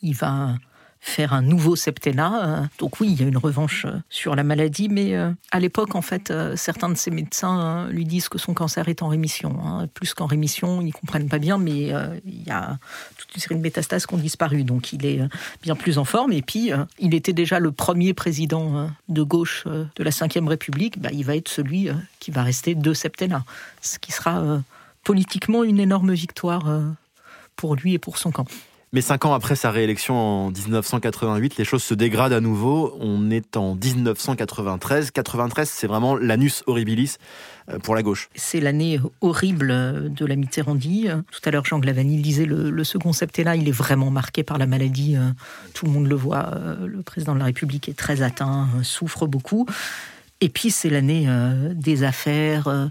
Il 0.00 0.14
va 0.14 0.54
faire 1.00 1.32
un 1.32 1.42
nouveau 1.42 1.76
septennat. 1.76 2.44
Euh, 2.44 2.66
donc 2.78 3.00
oui, 3.00 3.08
il 3.12 3.20
y 3.20 3.24
a 3.24 3.28
une 3.28 3.38
revanche 3.38 3.86
euh, 3.86 3.98
sur 4.10 4.36
la 4.36 4.44
maladie, 4.44 4.88
mais 4.88 5.16
euh, 5.16 5.32
à 5.50 5.58
l'époque, 5.58 5.94
en 5.94 6.02
fait, 6.02 6.32
certains 6.56 6.90
de 6.90 6.94
ses 6.94 7.10
médecins 7.10 7.88
lui 7.90 8.04
disent 8.04 8.28
que 8.28 8.38
son 8.38 8.54
cancer 8.54 8.88
est 8.88 9.02
en 9.02 9.08
rémission. 9.08 9.58
Hein. 9.64 9.88
Plus 9.94 10.14
qu'en 10.14 10.26
rémission, 10.26 10.80
ils 10.80 10.88
ne 10.88 10.92
comprennent 10.92 11.28
pas 11.28 11.38
bien, 11.38 11.58
mais 11.58 11.92
il 12.26 12.42
y 12.46 12.50
a 12.50 12.78
toute 13.16 13.34
une 13.34 13.40
série 13.40 13.56
de 13.56 13.60
métastases 13.60 14.06
qui 14.06 14.14
ont 14.14 14.18
disparu. 14.18 14.64
Donc 14.64 14.92
il 14.92 15.04
est 15.06 15.20
bien 15.62 15.74
plus 15.74 15.98
en 15.98 16.04
forme. 16.04 16.32
Et 16.32 16.42
puis, 16.42 16.70
il 16.98 17.14
était 17.14 17.32
déjà 17.32 17.58
le 17.58 17.72
premier 17.72 18.14
président 18.14 18.90
de 19.08 19.22
gauche 19.22 19.64
de 19.66 20.04
la 20.04 20.10
Ve 20.10 20.48
République. 20.48 21.00
Bah, 21.00 21.10
il 21.12 21.24
va 21.24 21.36
être 21.36 21.48
celui 21.48 21.88
qui 22.18 22.30
va 22.30 22.42
rester 22.42 22.74
deux 22.74 22.94
septennats, 22.94 23.44
ce 23.80 23.98
qui 23.98 24.12
sera 24.12 24.62
politiquement 25.04 25.64
une 25.64 25.80
énorme 25.80 26.12
victoire 26.12 26.66
pour 27.56 27.74
lui 27.74 27.94
et 27.94 27.98
pour 27.98 28.18
son 28.18 28.30
camp. 28.30 28.46
Mais 28.92 29.02
cinq 29.02 29.24
ans 29.24 29.34
après 29.34 29.54
sa 29.54 29.70
réélection 29.70 30.16
en 30.16 30.50
1988, 30.50 31.58
les 31.58 31.64
choses 31.64 31.84
se 31.84 31.94
dégradent 31.94 32.32
à 32.32 32.40
nouveau. 32.40 32.96
On 32.98 33.30
est 33.30 33.56
en 33.56 33.76
1993. 33.76 35.12
93, 35.12 35.70
c'est 35.70 35.86
vraiment 35.86 36.16
l'anus 36.16 36.64
horribilis 36.66 37.18
euh, 37.68 37.78
pour 37.78 37.94
la 37.94 38.02
gauche. 38.02 38.28
C'est 38.34 38.58
l'année 38.58 38.98
horrible 39.20 40.12
de 40.12 40.26
la 40.26 40.34
Mitterrandie. 40.34 41.06
Tout 41.30 41.40
à 41.44 41.52
l'heure, 41.52 41.64
Jean 41.64 41.78
Glavany 41.78 42.20
disait 42.20 42.46
le, 42.46 42.70
le 42.70 42.82
second 42.84 43.12
septennat, 43.12 43.54
il 43.54 43.68
est 43.68 43.72
vraiment 43.72 44.10
marqué 44.10 44.42
par 44.42 44.58
la 44.58 44.66
maladie. 44.66 45.16
Tout 45.72 45.86
le 45.86 45.92
monde 45.92 46.08
le 46.08 46.16
voit. 46.16 46.58
Le 46.84 47.02
président 47.02 47.34
de 47.34 47.38
la 47.38 47.44
République 47.44 47.88
est 47.88 47.96
très 47.96 48.22
atteint, 48.22 48.68
souffre 48.82 49.28
beaucoup. 49.28 49.66
Et 50.42 50.48
puis 50.48 50.70
c'est 50.70 50.88
l'année 50.88 51.26
euh, 51.28 51.74
des 51.74 52.02
affaires, 52.02 52.66
euh, 52.66 52.86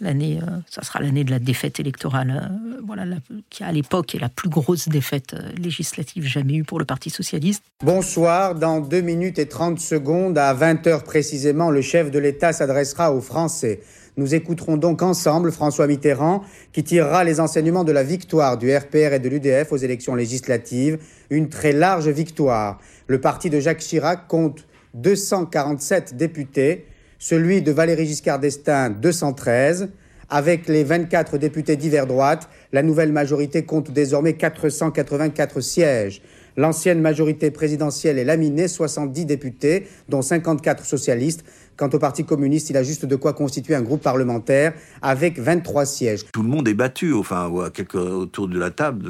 l'année, 0.00 0.38
euh, 0.42 0.50
ça 0.70 0.82
sera 0.82 1.00
l'année 1.00 1.22
de 1.22 1.30
la 1.30 1.38
défaite 1.38 1.78
électorale, 1.78 2.50
voilà, 2.86 3.04
qui 3.50 3.62
à 3.62 3.72
l'époque 3.72 4.14
est 4.14 4.18
la 4.18 4.30
plus 4.30 4.48
grosse 4.48 4.88
défaite 4.88 5.36
législative 5.58 6.24
jamais 6.24 6.54
eue 6.54 6.64
pour 6.64 6.78
le 6.78 6.86
Parti 6.86 7.10
socialiste. 7.10 7.62
Bonsoir, 7.84 8.54
dans 8.54 8.80
2 8.80 9.02
minutes 9.02 9.38
et 9.38 9.46
30 9.46 9.78
secondes, 9.78 10.38
à 10.38 10.54
20 10.54 10.86
heures 10.86 11.04
précisément, 11.04 11.70
le 11.70 11.82
chef 11.82 12.10
de 12.10 12.18
l'État 12.18 12.54
s'adressera 12.54 13.12
aux 13.12 13.20
Français. 13.20 13.82
Nous 14.16 14.34
écouterons 14.34 14.78
donc 14.78 15.02
ensemble 15.02 15.52
François 15.52 15.86
Mitterrand, 15.86 16.42
qui 16.72 16.84
tirera 16.84 17.22
les 17.22 17.38
enseignements 17.38 17.84
de 17.84 17.92
la 17.92 18.02
victoire 18.02 18.56
du 18.56 18.74
RPR 18.74 19.12
et 19.12 19.18
de 19.18 19.28
l'UDF 19.28 19.72
aux 19.72 19.76
élections 19.76 20.14
législatives, 20.14 20.98
une 21.28 21.50
très 21.50 21.72
large 21.72 22.08
victoire. 22.08 22.80
Le 23.08 23.20
parti 23.20 23.50
de 23.50 23.60
Jacques 23.60 23.80
Chirac 23.80 24.26
compte 24.26 24.66
247 24.94 26.16
députés 26.16 26.86
celui 27.24 27.62
de 27.62 27.72
Valéry 27.72 28.04
Giscard 28.04 28.38
d'Estaing 28.38 28.90
213. 28.90 29.88
Avec 30.28 30.68
les 30.68 30.84
24 30.84 31.38
députés 31.38 31.76
d'hiver 31.76 32.06
droite, 32.06 32.50
la 32.72 32.82
nouvelle 32.82 33.12
majorité 33.12 33.64
compte 33.64 33.90
désormais 33.90 34.34
484 34.34 35.60
sièges. 35.60 36.20
L'ancienne 36.58 37.00
majorité 37.00 37.50
présidentielle 37.50 38.18
est 38.18 38.24
laminée, 38.24 38.68
70 38.68 39.24
députés, 39.24 39.86
dont 40.10 40.20
54 40.20 40.84
socialistes. 40.84 41.44
Quant 41.76 41.88
au 41.94 41.98
Parti 41.98 42.26
communiste, 42.26 42.68
il 42.68 42.76
a 42.76 42.82
juste 42.82 43.06
de 43.06 43.16
quoi 43.16 43.32
constituer 43.32 43.74
un 43.74 43.82
groupe 43.82 44.02
parlementaire 44.02 44.74
avec 45.00 45.38
23 45.38 45.86
sièges. 45.86 46.26
Tout 46.30 46.42
le 46.42 46.48
monde 46.48 46.68
est 46.68 46.74
battu, 46.74 47.14
enfin, 47.14 47.48
autour 47.48 48.48
de 48.48 48.58
la 48.58 48.70
table, 48.70 49.08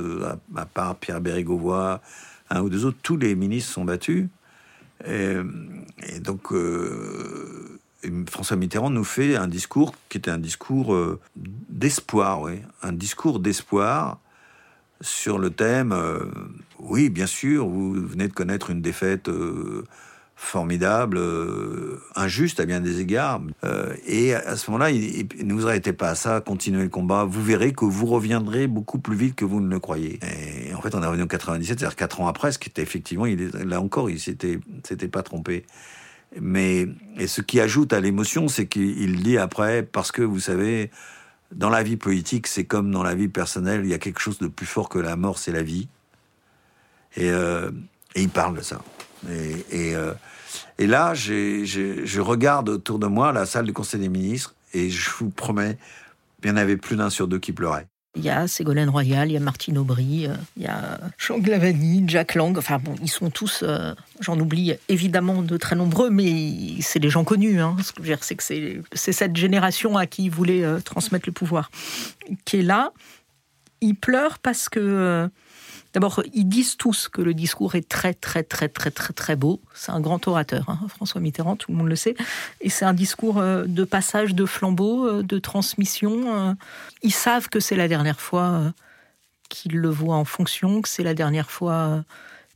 à, 0.57 0.66
part 0.66 0.96
Pierre 0.96 1.20
Bérégovoy, 1.20 2.00
un 2.50 2.62
ou 2.62 2.68
deux 2.68 2.85
autres, 2.85 2.98
tous 3.03 3.16
les 3.16 3.35
ministres 3.35 3.72
sont 3.72 3.85
battus. 3.85 4.27
Et, 5.05 6.20
donc, 6.20 6.53
euh, 6.53 7.81
François 8.29 8.57
Mitterrand 8.57 8.90
nous 8.90 9.05
fait 9.05 9.37
un 9.37 9.49
discours 9.49 9.95
qui 10.09 10.19
était 10.19 10.31
un 10.31 10.38
discours 10.38 10.95
euh, 10.95 11.21
d'espoir, 11.37 12.43
oui, 12.43 12.61
un 12.83 12.93
discours 12.93 13.40
d'espoir 13.40 14.19
sur 15.01 15.38
le 15.38 15.51
thème. 15.51 15.93
Euh, 15.93 16.27
oui, 16.79 17.11
bien 17.11 17.27
sûr, 17.27 17.67
vous 17.67 17.93
venez 17.95 18.29
de 18.29 18.33
connaître 18.33 18.71
une 18.71 18.81
défaite 18.81 19.29
euh, 19.29 19.85
formidable, 20.37 21.21
injuste 22.17 22.59
à 22.61 22.67
bien 22.67 22.81
des 22.81 23.01
égards. 23.01 23.40
et 24.07 24.35
à 24.35 24.57
ce 24.57 24.71
moment-là, 24.71 24.90
il, 24.90 25.29
ne 25.45 25.55
vous 25.55 25.67
arrêtez 25.67 25.93
pas 25.93 26.11
à 26.11 26.14
ça, 26.17 26.40
continuez 26.40 26.83
le 26.83 26.88
combat. 26.88 27.25
Vous 27.25 27.43
verrez 27.43 27.73
que 27.73 27.85
vous 27.85 28.07
reviendrez 28.07 28.67
beaucoup 28.67 28.99
plus 28.99 29.17
vite 29.17 29.37
que 29.37 29.45
vous 29.45 29.61
ne 29.61 29.71
le 29.71 29.79
croyez. 29.79 30.19
Et 30.69 30.75
en 30.75 30.83
fait, 30.83 30.95
on 30.95 31.03
est 31.03 31.07
revenu 31.07 31.23
en 31.23 31.29
97, 31.29 31.79
c'est-à-dire 31.79 31.97
quatre 31.97 32.21
ans 32.21 32.27
après, 32.27 32.51
ce 32.51 32.59
qui 32.59 32.69
était 32.69 32.83
effectivement, 32.83 33.27
là 33.64 33.81
encore, 33.81 34.11
il 34.11 34.19
s'était 34.19 34.59
pas 35.11 35.23
trompé. 35.23 35.64
Mais 36.40 36.88
et 37.16 37.27
ce 37.27 37.40
qui 37.40 37.61
ajoute 37.61 37.92
à 37.92 38.01
l'émotion, 38.01 38.49
c'est 38.49 38.66
qu'il 38.66 39.23
dit 39.23 39.38
après, 39.38 39.83
parce 39.83 40.12
que 40.12 40.23
vous 40.23 40.40
savez, 40.40 40.90
dans 41.53 41.70
la 41.70 41.83
vie 41.83 41.97
politique, 41.97 42.47
c'est 42.47 42.64
comme 42.64 42.90
dans 42.90 43.03
la 43.03 43.14
vie 43.14 43.29
personnelle, 43.29 43.83
il 43.85 43.90
y 43.90 43.94
a 43.94 43.99
quelque 43.99 44.20
chose 44.20 44.38
de 44.38 44.49
plus 44.49 44.66
fort 44.66 44.88
que 44.88 44.99
la 44.99 45.16
mort, 45.16 45.38
c'est 45.38 45.53
la 45.53 45.62
vie. 45.62 45.88
Et, 47.16 47.31
euh, 47.31 47.70
il 48.16 48.29
parle 48.29 48.57
de 48.57 48.62
ça. 48.62 48.81
Et, 49.31 49.64
et, 49.70 49.97
euh, 49.97 50.12
et 50.79 50.87
là, 50.87 51.14
je 51.14 52.20
regarde 52.20 52.68
autour 52.68 52.99
de 52.99 53.07
moi 53.07 53.33
la 53.33 53.47
salle 53.47 53.66
du 53.66 53.73
Conseil 53.73 54.01
des 54.01 54.09
ministres, 54.09 54.55
et 54.73 54.90
je 54.90 55.11
vous 55.18 55.31
promets, 55.31 55.79
il 56.42 56.49
y 56.49 56.53
en 56.53 56.57
avait 56.57 56.77
plus 56.77 56.97
d'un 56.97 57.11
sur 57.11 57.29
deux 57.29 57.38
qui 57.38 57.53
pleurait. 57.53 57.87
Il 58.16 58.22
y 58.22 58.31
a 58.31 58.46
Ségolène 58.46 58.90
Royal, 58.90 59.29
il 59.29 59.35
y 59.35 59.37
a 59.37 59.40
Martine 59.40 59.77
Aubry, 59.77 60.27
euh, 60.27 60.35
il 60.57 60.62
y 60.62 60.66
a 60.66 61.00
Jean 61.18 61.38
Glavany, 61.38 62.05
Jack 62.07 62.37
Lang. 62.37 62.57
Enfin 62.57 62.79
bon, 62.79 62.94
ils 63.03 63.11
sont 63.11 63.29
tous, 63.29 63.64
euh, 63.64 63.92
j'en 64.20 64.38
oublie 64.38 64.74
évidemment 64.88 65.42
de 65.42 65.57
très 65.57 65.74
nombreux, 65.74 66.11
mais 66.11 66.81
c'est 66.81 67.00
des 67.00 67.11
gens 67.11 67.24
connus. 67.24 67.61
Hein. 67.61 67.77
Ce 67.83 67.90
que 67.90 67.96
je 67.98 68.03
veux 68.03 68.09
dire, 68.09 68.22
c'est 68.22 68.37
que 68.37 68.44
c'est 68.92 69.12
cette 69.12 69.35
génération 69.35 69.96
à 69.96 70.07
qui 70.07 70.24
il 70.24 70.31
voulait 70.31 70.64
euh, 70.64 70.79
transmettre 70.79 71.29
le 71.29 71.33
pouvoir 71.33 71.70
qui 72.44 72.59
est 72.59 72.62
là. 72.62 72.92
Ils 73.81 73.96
pleurent 73.96 74.38
parce 74.38 74.68
que 74.68 75.29
D'abord, 75.95 76.25
ils 76.33 76.49
disent 76.49 76.77
tous 76.77 77.09
que 77.09 77.23
le 77.23 77.35
discours 77.35 77.77
est 77.77 77.89
très, 77.89 78.15
très, 78.15 78.43
très, 78.43 78.69
très, 78.69 78.91
très, 78.91 79.13
très 79.13 79.37
beau. 79.37 79.61
C'est 79.75 79.93
un 79.93 80.01
grand 80.01 80.27
orateur, 80.27 80.69
hein, 80.69 80.81
François 80.89 81.21
Mitterrand, 81.21 81.55
tout 81.55 81.71
le 81.71 81.79
monde 81.79 81.89
le 81.89 81.95
sait. 81.95 82.17
Et 82.61 82.69
c'est 82.69 82.85
un 82.85 82.95
discours 82.95 83.39
euh, 83.39 83.65
de 83.67 83.85
passage 83.85 84.35
de 84.35 84.45
flambeau, 84.45 85.07
euh, 85.07 85.23
de 85.23 85.39
transmission. 85.39 86.35
Euh. 86.35 86.55
Ils 87.03 87.13
savent 87.13 87.49
que 87.49 87.61
c'est 87.61 87.77
la 87.77 87.87
dernière 87.87 88.21
fois 88.21 88.73
qu'ils 89.49 89.77
le 89.77 89.89
voient 89.89 90.17
en 90.17 90.25
fonction, 90.25 90.83
que 90.83 90.89
c'est 90.89 91.05
la 91.05 91.15
dernière 91.15 91.49
fois 91.49 92.03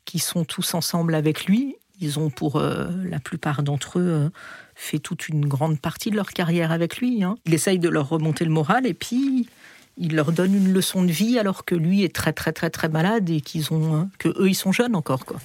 qu'ils 0.04 0.22
sont 0.22 0.44
tous 0.44 0.74
ensemble 0.74 1.14
avec 1.14 1.44
lui. 1.44 1.76
Ils 2.00 2.18
ont, 2.18 2.30
pour 2.30 2.60
la 2.60 3.18
plupart 3.20 3.62
d'entre 3.62 3.98
eux, 3.98 4.30
fait 4.74 4.98
toute 4.98 5.28
une 5.28 5.46
grande 5.46 5.80
partie 5.80 6.10
de 6.10 6.16
leur 6.16 6.30
carrière 6.30 6.72
avec 6.72 6.98
lui. 6.98 7.22
Hein. 7.22 7.36
Il 7.44 7.54
essaye 7.54 7.78
de 7.78 7.88
leur 7.88 8.08
remonter 8.08 8.44
le 8.44 8.50
moral 8.50 8.86
et 8.86 8.94
puis 8.94 9.48
il 9.98 10.14
leur 10.14 10.32
donne 10.32 10.54
une 10.54 10.72
leçon 10.72 11.02
de 11.02 11.10
vie 11.10 11.38
alors 11.38 11.64
que 11.64 11.74
lui 11.74 12.04
est 12.04 12.14
très 12.14 12.32
très 12.32 12.52
très 12.52 12.70
très 12.70 12.88
malade 12.88 13.28
et 13.30 13.40
qu'ils 13.40 13.72
ont 13.72 13.94
hein, 13.94 14.10
que 14.18 14.28
eux 14.40 14.48
ils 14.48 14.54
sont 14.54 14.72
jeunes 14.72 14.94
encore 14.94 15.24
quoi. 15.24 15.38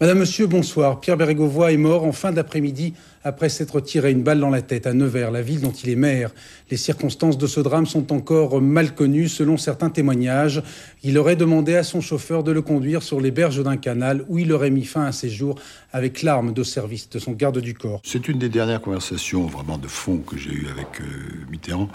Madame, 0.00 0.20
Monsieur, 0.20 0.46
bonsoir. 0.46 0.98
Pierre 0.98 1.18
Bérégovoy 1.18 1.74
est 1.74 1.76
mort 1.76 2.04
en 2.04 2.12
fin 2.12 2.32
d'après-midi 2.32 2.94
après 3.22 3.50
s'être 3.50 3.80
tiré 3.80 4.10
une 4.10 4.22
balle 4.22 4.40
dans 4.40 4.48
la 4.48 4.62
tête 4.62 4.86
à 4.86 4.94
Nevers, 4.94 5.30
la 5.30 5.42
ville 5.42 5.60
dont 5.60 5.72
il 5.72 5.90
est 5.90 5.94
maire. 5.94 6.30
Les 6.70 6.78
circonstances 6.78 7.36
de 7.36 7.46
ce 7.46 7.60
drame 7.60 7.84
sont 7.84 8.10
encore 8.10 8.62
mal 8.62 8.94
connues 8.94 9.28
selon 9.28 9.58
certains 9.58 9.90
témoignages. 9.90 10.62
Il 11.02 11.18
aurait 11.18 11.36
demandé 11.36 11.76
à 11.76 11.82
son 11.82 12.00
chauffeur 12.00 12.42
de 12.44 12.50
le 12.50 12.62
conduire 12.62 13.02
sur 13.02 13.20
les 13.20 13.30
berges 13.30 13.62
d'un 13.62 13.76
canal 13.76 14.24
où 14.30 14.38
il 14.38 14.50
aurait 14.54 14.70
mis 14.70 14.86
fin 14.86 15.04
à 15.04 15.12
ses 15.12 15.28
jours 15.28 15.56
avec 15.92 16.22
l'arme 16.22 16.54
de 16.54 16.62
service 16.62 17.10
de 17.10 17.18
son 17.18 17.32
garde 17.32 17.58
du 17.58 17.74
corps. 17.74 18.00
C'est 18.02 18.26
une 18.26 18.38
des 18.38 18.48
dernières 18.48 18.80
conversations 18.80 19.44
vraiment 19.48 19.76
de 19.76 19.86
fond 19.86 20.16
que 20.16 20.38
j'ai 20.38 20.50
eues 20.50 20.68
avec 20.72 21.02
euh, 21.02 21.04
Mitterrand. 21.50 21.90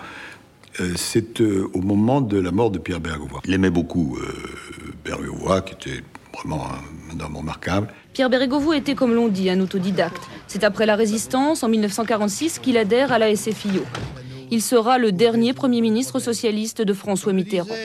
Euh, 0.80 0.94
c'est 0.96 1.41
euh, 1.41 1.72
au 1.74 1.82
moment 1.82 2.22
de 2.22 2.39
la 2.39 2.52
mort 2.52 2.70
de 2.70 2.78
Pierre 2.78 3.00
Bergovoy. 3.00 3.41
Il 3.46 3.54
aimait 3.56 3.72
beaucoup 3.72 4.20
Bergovoy, 5.04 5.63
qui 5.63 5.74
était 5.74 6.04
vraiment 6.36 6.67
un 7.13 7.19
homme 7.19 7.38
remarquable. 7.38 7.88
Pierre 8.13 8.30
Bérégovoy 8.30 8.78
était, 8.78 8.95
comme 8.95 9.13
l'on 9.13 9.28
dit, 9.28 9.50
un 9.50 9.60
autodidacte. 9.60 10.21
C'est 10.48 10.63
après 10.63 10.86
la 10.86 10.95
Résistance, 10.95 11.63
en 11.63 11.69
1946, 11.69 12.60
qu'il 12.60 12.78
adhère 12.78 13.12
à 13.12 13.19
la 13.19 13.36
SFIO. 13.36 13.84
Il 14.52 14.62
sera 14.62 14.98
le 14.98 15.12
dernier 15.12 15.54
Premier 15.54 15.82
ministre 15.82 16.19
socialiste 16.19 16.82
de 16.82 16.93
François 16.93 17.34
Mitterrand. 17.34 17.76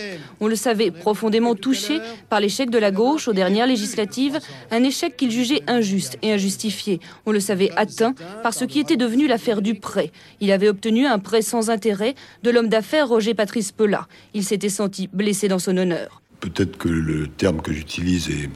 On 0.41 0.47
le 0.47 0.57
savait 0.57 0.91
profondément 0.91 1.55
touché 1.55 2.01
par 2.29 2.41
l'échec 2.41 2.71
de 2.71 2.79
la 2.79 2.91
gauche 2.91 3.29
aux 3.29 3.33
dernières 3.33 3.67
législatives, 3.67 4.39
un 4.71 4.83
échec 4.85 5.17
qu'il 5.17 5.31
jugeait 5.31 5.63
injuste 5.67 6.19
et 6.23 6.33
injustifié. 6.33 7.01
On 7.27 7.33
le 7.33 7.41
savait 7.41 7.71
atteint 7.77 8.15
par 8.43 8.55
ce 8.55 8.65
qui 8.65 8.79
était 8.79 8.97
devenu 8.97 9.27
l'affaire 9.27 9.63
du 9.63 9.75
prêt. 9.75 10.13
Il 10.41 10.53
avait 10.53 10.69
obtenu 10.69 11.07
un 11.07 11.19
prêt 11.19 11.43
sans 11.43 11.71
intérêt 11.71 12.15
de 12.43 12.51
l'homme 12.51 12.69
d'affaires 12.69 13.09
Roger 13.09 13.35
Patrice 13.35 13.73
Pelat. 13.73 14.07
Il 14.35 14.45
s'était 14.45 14.69
senti 14.69 15.09
blessé 15.09 15.49
dans 15.49 15.59
son 15.59 15.77
honneur. 15.77 16.20
Peut-être 16.41 16.79
que 16.79 16.89
le 16.89 17.29
terme 17.29 17.61
que 17.61 17.73
j'utilise 17.73 18.31
est 18.31 18.49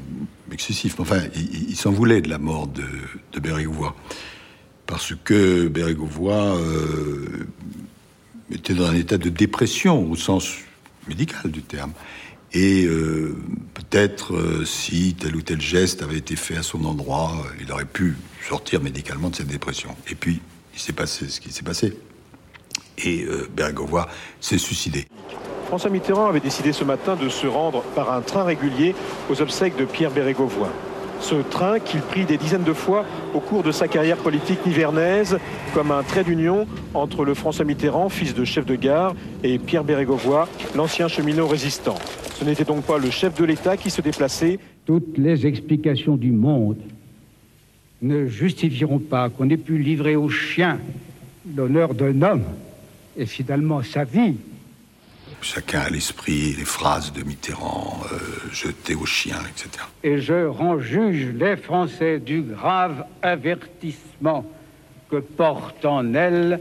excessif, 0.52 0.94
mais 0.98 1.02
enfin, 1.02 1.20
il, 1.34 1.76
s'en 1.76 1.90
voulait 1.90 2.22
de 2.22 2.30
la 2.30 2.38
mort 2.38 2.66
de, 2.66 2.84
de 3.32 3.40
Bérégovoy. 3.40 3.94
Parce 4.86 5.14
que 5.24 5.68
Bérégovoy 5.68 6.32
euh, 6.32 7.46
était 8.50 8.74
dans 8.74 8.86
un 8.86 8.94
état 8.94 9.18
de 9.18 9.28
dépression, 9.28 10.10
au 10.10 10.16
sens 10.16 10.54
médical 11.08 11.50
du 11.50 11.62
terme. 11.62 11.92
Et 12.54 12.84
euh, 12.84 13.36
peut-être 13.74 14.34
euh, 14.34 14.64
si 14.64 15.16
tel 15.18 15.34
ou 15.34 15.42
tel 15.42 15.60
geste 15.60 16.02
avait 16.02 16.18
été 16.18 16.36
fait 16.36 16.56
à 16.56 16.62
son 16.62 16.84
endroit, 16.84 17.44
il 17.60 17.70
aurait 17.72 17.84
pu 17.84 18.16
sortir 18.48 18.80
médicalement 18.80 19.28
de 19.28 19.36
cette 19.36 19.48
dépression. 19.48 19.96
Et 20.08 20.14
puis, 20.14 20.40
il 20.72 20.80
s'est 20.80 20.92
passé 20.92 21.28
ce 21.28 21.40
qui 21.40 21.50
s'est 21.50 21.64
passé. 21.64 21.98
Et 22.98 23.24
euh, 23.24 23.48
s'est 24.40 24.58
suicidé. 24.58 25.08
François 25.74 25.90
Mitterrand 25.90 26.28
avait 26.28 26.38
décidé 26.38 26.70
ce 26.70 26.84
matin 26.84 27.16
de 27.16 27.28
se 27.28 27.48
rendre 27.48 27.82
par 27.96 28.12
un 28.12 28.20
train 28.20 28.44
régulier 28.44 28.94
aux 29.28 29.42
obsèques 29.42 29.76
de 29.76 29.84
Pierre 29.84 30.12
Bérégovoy. 30.12 30.68
Ce 31.18 31.34
train 31.34 31.80
qu'il 31.80 32.00
prit 32.00 32.24
des 32.24 32.36
dizaines 32.36 32.62
de 32.62 32.72
fois 32.72 33.04
au 33.34 33.40
cours 33.40 33.64
de 33.64 33.72
sa 33.72 33.88
carrière 33.88 34.18
politique 34.18 34.64
nivernaise 34.64 35.36
comme 35.74 35.90
un 35.90 36.04
trait 36.04 36.22
d'union 36.22 36.68
entre 36.94 37.24
le 37.24 37.34
François 37.34 37.64
Mitterrand, 37.64 38.08
fils 38.08 38.34
de 38.34 38.44
chef 38.44 38.64
de 38.66 38.76
gare, 38.76 39.16
et 39.42 39.58
Pierre 39.58 39.82
Bérégovoy, 39.82 40.46
l'ancien 40.76 41.08
cheminot 41.08 41.48
résistant. 41.48 41.96
Ce 42.36 42.44
n'était 42.44 42.62
donc 42.62 42.84
pas 42.84 42.98
le 42.98 43.10
chef 43.10 43.34
de 43.36 43.44
l'État 43.44 43.76
qui 43.76 43.90
se 43.90 44.00
déplaçait. 44.00 44.60
Toutes 44.86 45.18
les 45.18 45.44
explications 45.44 46.14
du 46.14 46.30
monde 46.30 46.78
ne 48.00 48.26
justifieront 48.26 49.00
pas 49.00 49.28
qu'on 49.28 49.50
ait 49.50 49.56
pu 49.56 49.78
livrer 49.78 50.14
aux 50.14 50.28
chiens 50.28 50.78
l'honneur 51.56 51.94
d'un 51.94 52.22
homme 52.22 52.44
et 53.16 53.26
finalement 53.26 53.82
sa 53.82 54.04
vie 54.04 54.36
Chacun 55.42 55.80
a 55.80 55.90
l'esprit 55.90 56.54
les 56.54 56.64
phrases 56.64 57.12
de 57.12 57.22
Mitterrand, 57.22 58.02
euh, 58.12 58.18
jeter 58.52 58.94
aux 58.94 59.06
chiens, 59.06 59.40
etc. 59.50 59.84
Et 60.02 60.18
je 60.20 60.46
rends 60.46 60.80
juge 60.80 61.32
les 61.34 61.56
Français 61.56 62.18
du 62.18 62.42
grave 62.42 63.04
avertissement 63.22 64.50
que 65.10 65.16
porte 65.16 65.84
en 65.84 66.14
elle 66.14 66.60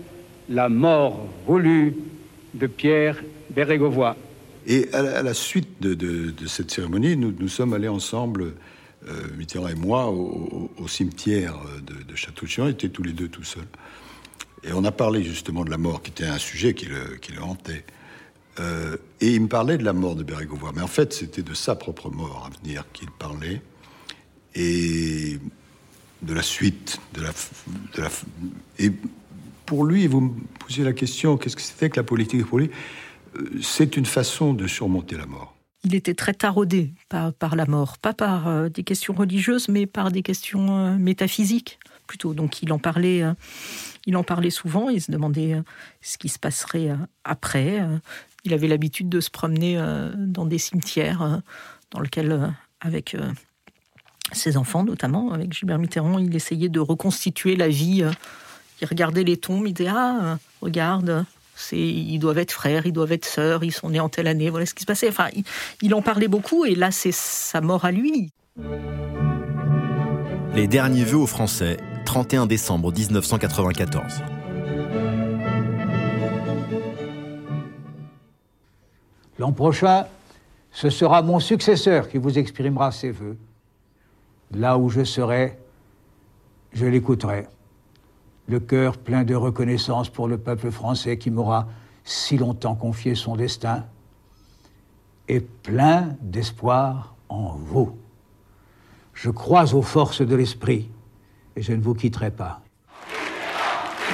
la 0.50 0.70
mort 0.70 1.28
voulue 1.48 1.96
de 2.54 2.68
Pierre 2.68 3.18
Bérégovoy. 3.50 4.16
Et 4.66 4.88
à 4.94 5.22
la, 5.22 5.34
suite 5.34 5.82
de, 5.82 6.34
cette 6.48 6.72
cérémonie, 6.72 7.18
nous, 7.18 7.34
nous 7.38 7.50
sommes 7.50 7.74
allés 7.74 7.88
ensemble, 7.88 8.54
euh, 9.08 9.12
Mitterrand 9.38 9.68
et 9.68 9.76
moi, 9.76 10.10
au, 10.10 10.88
cimetière 10.88 11.56
de, 11.86 12.04
de 12.04 12.16
Château-Chinon, 12.16 12.70
étaient 12.70 12.90
tous 12.90 13.04
les 13.04 13.12
deux 13.12 13.28
tout 13.28 13.44
seuls. 13.44 13.68
Et 14.64 14.72
on 14.74 14.84
a 14.86 14.92
parlé 14.92 15.24
justement 15.24 15.66
de 15.66 15.70
la 15.70 15.78
mort, 15.78 16.02
qui 16.02 16.12
était 16.12 16.26
un 16.26 16.38
sujet 16.38 16.74
qui 16.74 16.86
le, 16.86 17.18
qui 17.22 17.34
le 17.34 17.42
hantait. 17.42 17.84
Euh, 18.60 18.98
et 19.20 19.34
il 19.34 19.42
me 19.42 19.48
parlait 19.48 19.78
de 19.78 19.84
la 19.84 19.94
mort 19.94 20.16
de 20.16 20.24
Bérégovoy. 20.24 20.72
Mais 20.76 20.82
en 20.82 20.88
fait, 20.88 21.14
c'était 21.14 21.42
de 21.42 21.54
sa 21.54 21.76
propre 21.76 22.10
mort 22.10 22.50
à 22.50 22.62
venir 22.62 22.86
qu'il 22.94 23.10
parlait. 23.12 23.62
Et 24.56 25.40
de 26.22 26.34
la 26.34 26.44
suite, 26.44 27.00
de 27.14 27.22
la, 27.22 28.10
Et 28.80 28.92
pour 29.66 29.86
lui, 29.86 30.08
vous 30.08 30.22
me 30.22 30.34
posiez 30.60 30.84
la 30.84 30.94
question, 30.94 31.38
qu'est-ce 31.38 31.56
que 31.56 31.62
c'était 31.62 31.90
que 31.90 31.98
la 31.98 32.04
politique 32.04 32.46
pour 32.46 32.60
lui 32.60 32.70
euh, 33.36 33.50
C'est 33.62 33.98
une 33.98 34.06
façon 34.06 34.54
de 34.54 34.68
surmonter 34.68 35.18
la 35.18 35.26
mort. 35.26 35.56
Il 35.84 35.96
était 35.96 36.14
très 36.14 36.34
taraudé 36.34 36.94
par, 37.10 37.34
par 37.34 37.56
la 37.56 37.66
mort, 37.66 37.98
pas 37.98 38.14
par 38.14 38.48
euh, 38.48 38.70
des 38.70 38.84
questions 38.84 39.14
religieuses, 39.14 39.68
mais 39.68 39.86
par 39.86 40.12
des 40.12 40.22
questions 40.22 40.98
métaphysiques 40.98 41.80
plutôt. 42.08 42.34
Donc 42.34 42.62
il 42.62 42.72
en 42.72 42.80
parlait 42.80 43.24
il 44.06 44.18
en 44.18 44.24
parlait 44.24 44.50
souvent, 44.50 44.90
il 44.90 45.02
se 45.02 45.12
demandait 45.12 45.62
ce 46.02 46.18
qui 46.18 46.30
se 46.30 46.40
passerait 46.40 46.90
après, 47.24 47.82
il 48.46 48.54
avait 48.54 48.68
l'habitude 48.68 49.10
de 49.10 49.20
se 49.20 49.30
promener 49.30 49.78
euh, 49.78 50.12
dans 50.16 50.46
des 50.46 50.58
cimetières 50.58 51.22
euh, 51.22 51.38
dans 51.92 52.02
lesquels, 52.02 52.32
euh, 52.32 52.48
avec 52.82 53.16
ses 54.34 54.58
enfants 54.58 54.84
notamment, 54.84 55.32
avec 55.32 55.54
Gilbert 55.54 55.80
Mitterrand, 55.80 56.20
il 56.20 56.36
essayait 56.36 56.70
de 56.70 56.80
reconstituer 56.80 57.56
la 57.56 57.70
vie. 57.70 58.04
Il 58.82 58.88
regardait 58.88 59.24
les 59.24 59.38
tombes, 59.38 59.66
il 59.68 59.74
disait 59.74 59.90
Ah, 59.94 60.38
regarde, 60.62 61.26
ils 61.72 62.20
doivent 62.20 62.40
être 62.40 62.52
frères, 62.52 62.86
ils 62.86 62.92
doivent 62.92 63.14
être 63.14 63.26
sœurs, 63.26 63.64
ils 63.64 63.72
sont 63.72 63.90
nés 63.90 64.02
en 64.02 64.10
telle 64.10 64.28
année, 64.28 64.50
voilà 64.50 64.66
ce 64.66 64.74
qui 64.74 64.82
se 64.82 64.86
passait. 64.86 65.08
Enfin, 65.08 65.30
il 65.82 65.94
en 65.94 66.02
parlait 66.02 66.28
beaucoup 66.28 66.66
et 66.66 66.76
là, 66.76 66.92
c'est 66.92 67.14
sa 67.14 67.62
mort 67.62 67.86
à 67.86 67.92
lui. 67.92 68.32
Les 70.56 70.68
derniers 70.68 71.06
vœux 71.06 71.20
aux 71.20 71.28
Français, 71.28 71.78
31 72.06 72.46
décembre 72.46 72.92
1994. 72.92 74.22
L'an 79.40 79.52
prochain, 79.52 80.06
ce 80.72 80.90
sera 80.90 81.22
mon 81.22 81.40
successeur 81.40 82.10
qui 82.10 82.18
vous 82.18 82.38
exprimera 82.38 82.92
ses 82.92 83.12
voeux. 83.12 83.38
Là 84.52 84.78
où 84.78 84.90
je 84.90 85.04
serai, 85.04 85.58
je 86.74 86.86
l'écouterai. 86.86 87.48
Le 88.48 88.60
cœur 88.60 88.98
plein 88.98 89.24
de 89.24 89.36
reconnaissance 89.36 90.10
pour 90.10 90.28
le 90.28 90.38
peuple 90.38 90.72
français 90.72 91.18
qui 91.18 91.32
m'aura 91.32 91.68
si 92.04 92.38
longtemps 92.38 92.76
confié 92.76 93.16
son 93.16 93.36
destin, 93.36 93.86
et 95.30 95.40
plein 95.40 96.16
d'espoir 96.22 97.16
en 97.30 97.56
vous. 97.56 97.98
Je 99.14 99.30
crois 99.30 99.74
aux 99.74 99.82
forces 99.82 100.22
de 100.22 100.36
l'esprit 100.36 100.90
et 101.56 101.62
je 101.62 101.74
ne 101.74 101.82
vous 101.82 101.94
quitterai 101.94 102.32
pas. 102.32 102.62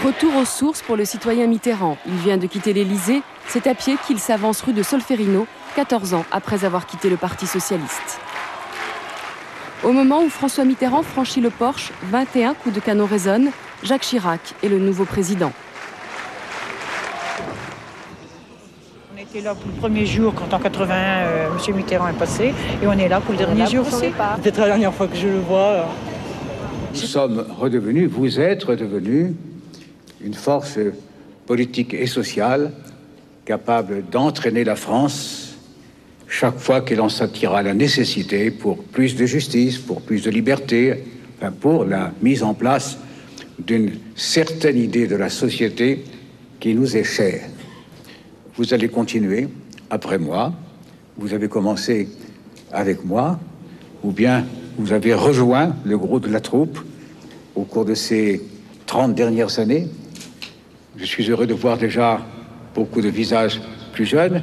Retour 0.03 0.35
aux 0.37 0.45
sources 0.45 0.81
pour 0.81 0.95
le 0.95 1.03
citoyen 1.03 1.47
Mitterrand. 1.47 1.97
Il 2.05 2.15
vient 2.15 2.37
de 2.37 2.47
quitter 2.47 2.71
l'Élysée. 2.71 3.21
C'est 3.47 3.67
à 3.67 3.75
pied 3.75 3.95
qu'il 4.07 4.19
s'avance 4.19 4.61
rue 4.61 4.71
de 4.71 4.81
Solferino, 4.81 5.45
14 5.75 6.13
ans 6.13 6.25
après 6.31 6.63
avoir 6.63 6.85
quitté 6.85 7.09
le 7.09 7.17
Parti 7.17 7.47
socialiste. 7.47 8.19
Au 9.83 9.91
moment 9.91 10.21
où 10.23 10.29
François 10.29 10.65
Mitterrand 10.65 11.03
franchit 11.03 11.41
le 11.41 11.49
Porsche, 11.49 11.91
21 12.03 12.53
coups 12.53 12.75
de 12.75 12.79
canon 12.79 13.05
résonnent. 13.05 13.51
Jacques 13.83 14.01
Chirac 14.01 14.41
est 14.63 14.67
le 14.67 14.77
nouveau 14.77 15.05
président. 15.05 15.51
On 19.13 19.17
était 19.17 19.41
là 19.41 19.55
pour 19.55 19.67
le 19.67 19.77
premier 19.79 20.05
jour 20.05 20.33
quand 20.33 20.53
en 20.53 20.59
81 20.59 20.95
euh, 20.95 21.47
M. 21.67 21.75
Mitterrand 21.75 22.07
est 22.09 22.13
passé 22.13 22.53
et 22.81 22.87
on 22.87 22.93
est 22.93 23.07
là 23.07 23.21
pour 23.21 23.31
le 23.31 23.37
dernier 23.37 23.67
jour 23.67 23.87
aussi. 23.87 24.11
C'était 24.43 24.61
la 24.61 24.67
dernière 24.67 24.93
fois 24.93 25.07
que 25.07 25.15
je 25.15 25.27
le 25.27 25.39
vois. 25.39 25.87
Nous 26.91 26.95
sommes 26.95 27.45
redevenus, 27.59 28.09
vous 28.09 28.39
êtes 28.39 28.63
redevenus 28.63 29.33
une 30.23 30.33
force 30.33 30.79
politique 31.45 31.93
et 31.93 32.07
sociale 32.07 32.71
capable 33.45 34.03
d'entraîner 34.09 34.63
la 34.63 34.75
France 34.75 35.55
chaque 36.27 36.57
fois 36.57 36.81
qu'elle 36.81 37.01
en 37.01 37.09
sentira 37.09 37.61
la 37.63 37.73
nécessité 37.73 38.51
pour 38.51 38.83
plus 38.83 39.15
de 39.15 39.25
justice, 39.25 39.77
pour 39.77 40.01
plus 40.01 40.23
de 40.23 40.31
liberté, 40.31 41.03
pour 41.61 41.85
la 41.85 42.11
mise 42.21 42.43
en 42.43 42.53
place 42.53 42.97
d'une 43.59 43.91
certaine 44.15 44.77
idée 44.77 45.07
de 45.07 45.15
la 45.15 45.29
société 45.29 46.03
qui 46.59 46.73
nous 46.73 46.97
est 46.97 47.03
chère. 47.03 47.41
Vous 48.55 48.73
allez 48.73 48.89
continuer 48.89 49.47
après 49.89 50.17
moi, 50.17 50.53
vous 51.17 51.33
avez 51.33 51.47
commencé 51.47 52.09
avec 52.71 53.03
moi, 53.03 53.39
ou 54.03 54.11
bien 54.11 54.45
vous 54.79 54.93
avez 54.93 55.13
rejoint 55.13 55.75
le 55.83 55.97
groupe 55.97 56.25
de 56.25 56.31
la 56.31 56.39
troupe 56.39 56.79
au 57.53 57.63
cours 57.63 57.83
de 57.83 57.93
ces 57.93 58.41
30 58.85 59.13
dernières 59.13 59.59
années, 59.59 59.89
je 60.95 61.03
suis 61.03 61.29
heureux 61.29 61.45
de 61.45 61.53
voir 61.53 61.77
déjà 61.77 62.21
beaucoup 62.73 63.01
de 63.01 63.09
visages 63.09 63.61
plus 63.91 64.05
jeunes. 64.05 64.41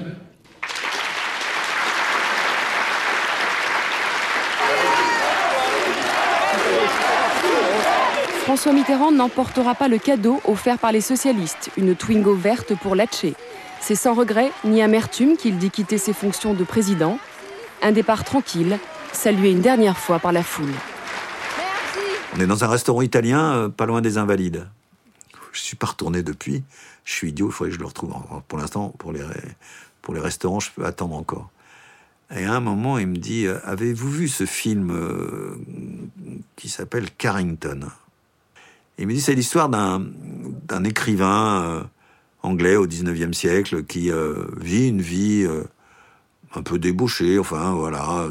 François 8.44 8.74
Mitterrand 8.74 9.12
n'emportera 9.12 9.74
pas 9.74 9.88
le 9.88 9.96
cadeau 9.96 10.40
offert 10.46 10.78
par 10.78 10.92
les 10.92 11.00
socialistes, 11.00 11.70
une 11.78 11.96
Twingo 11.96 12.34
verte 12.34 12.74
pour 12.74 12.94
Latché. 12.94 13.32
C'est 13.80 13.94
sans 13.94 14.12
regret 14.12 14.50
ni 14.64 14.82
amertume 14.82 15.38
qu'il 15.38 15.56
dit 15.56 15.70
quitter 15.70 15.96
ses 15.96 16.12
fonctions 16.12 16.52
de 16.52 16.62
président. 16.62 17.18
Un 17.82 17.92
départ 17.92 18.24
tranquille, 18.24 18.78
salué 19.16 19.50
une 19.50 19.62
dernière 19.62 19.98
fois 19.98 20.18
par 20.18 20.30
la 20.30 20.42
foule. 20.42 20.72
On 22.36 22.40
est 22.40 22.46
dans 22.46 22.64
un 22.64 22.68
restaurant 22.68 23.02
italien, 23.02 23.54
euh, 23.54 23.68
pas 23.68 23.86
loin 23.86 24.02
des 24.02 24.18
Invalides. 24.18 24.68
Je 25.52 25.60
suis 25.60 25.76
pas 25.76 25.86
retourné 25.86 26.22
depuis. 26.22 26.62
Je 27.04 27.12
suis 27.12 27.30
idiot, 27.30 27.48
il 27.48 27.52
faudrait 27.52 27.70
que 27.70 27.76
je 27.76 27.80
le 27.80 27.86
retrouve. 27.86 28.14
Pour 28.46 28.58
l'instant, 28.58 28.94
pour 28.98 29.12
les, 29.12 29.22
pour 30.02 30.12
les 30.12 30.20
restaurants, 30.20 30.60
je 30.60 30.70
peux 30.70 30.84
attendre 30.84 31.16
encore. 31.16 31.50
Et 32.34 32.44
à 32.44 32.54
un 32.54 32.60
moment, 32.60 32.98
il 32.98 33.06
me 33.06 33.16
dit 33.16 33.46
euh, 33.46 33.58
Avez-vous 33.64 34.10
vu 34.10 34.28
ce 34.28 34.44
film 34.44 34.90
euh, 34.90 35.56
qui 36.56 36.68
s'appelle 36.68 37.10
Carrington? 37.10 37.88
Il 38.98 39.06
me 39.06 39.14
dit 39.14 39.20
C'est 39.20 39.34
l'histoire 39.34 39.70
d'un 39.70 40.84
écrivain 40.84 41.88
anglais 42.42 42.76
au 42.76 42.86
19e 42.86 43.32
siècle 43.32 43.84
qui 43.84 44.10
vit 44.58 44.88
une 44.88 45.02
vie 45.02 45.46
un 46.54 46.62
peu 46.62 46.78
débouchée, 46.78 47.38
enfin 47.38 47.72
voilà. 47.72 48.26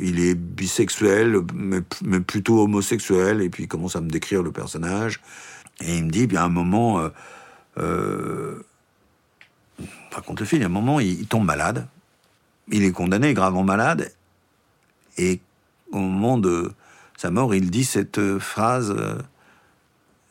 Il 0.00 0.20
est 0.20 0.34
bisexuel, 0.34 1.40
mais, 1.54 1.80
mais, 2.02 2.20
plutôt 2.20 2.62
homosexuel, 2.62 3.42
et 3.42 3.50
puis 3.50 3.64
il 3.64 3.68
commence 3.68 3.96
à 3.96 4.00
me 4.00 4.08
décrire 4.08 4.42
le 4.42 4.52
personnage. 4.52 5.20
Et 5.80 5.98
il 5.98 6.04
me 6.04 6.10
dit, 6.10 6.26
bien 6.26 6.42
à 6.42 6.44
un 6.44 6.48
moment, 6.48 7.00
euh, 7.00 7.08
euh, 7.78 8.66
raconte 10.12 10.40
le 10.40 10.46
film, 10.46 10.62
à 10.62 10.66
un 10.66 10.70
moment, 10.70 11.00
il, 11.00 11.26
tombe 11.26 11.44
malade. 11.44 11.86
Il 12.68 12.82
est 12.82 12.92
condamné, 12.92 13.34
gravement 13.34 13.64
malade. 13.64 14.12
Et 15.18 15.40
au 15.92 15.98
moment 15.98 16.38
de 16.38 16.72
sa 17.16 17.30
mort, 17.30 17.54
il 17.54 17.70
dit 17.70 17.84
cette 17.84 18.38
phrase 18.38 18.94
euh, 18.96 19.18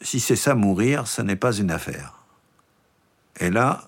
Si 0.01 0.19
c'est 0.19 0.35
ça 0.35 0.55
mourir, 0.55 1.07
ce 1.07 1.21
n'est 1.21 1.35
pas 1.35 1.53
une 1.53 1.71
affaire. 1.71 2.13
Et 3.39 3.49
là, 3.49 3.83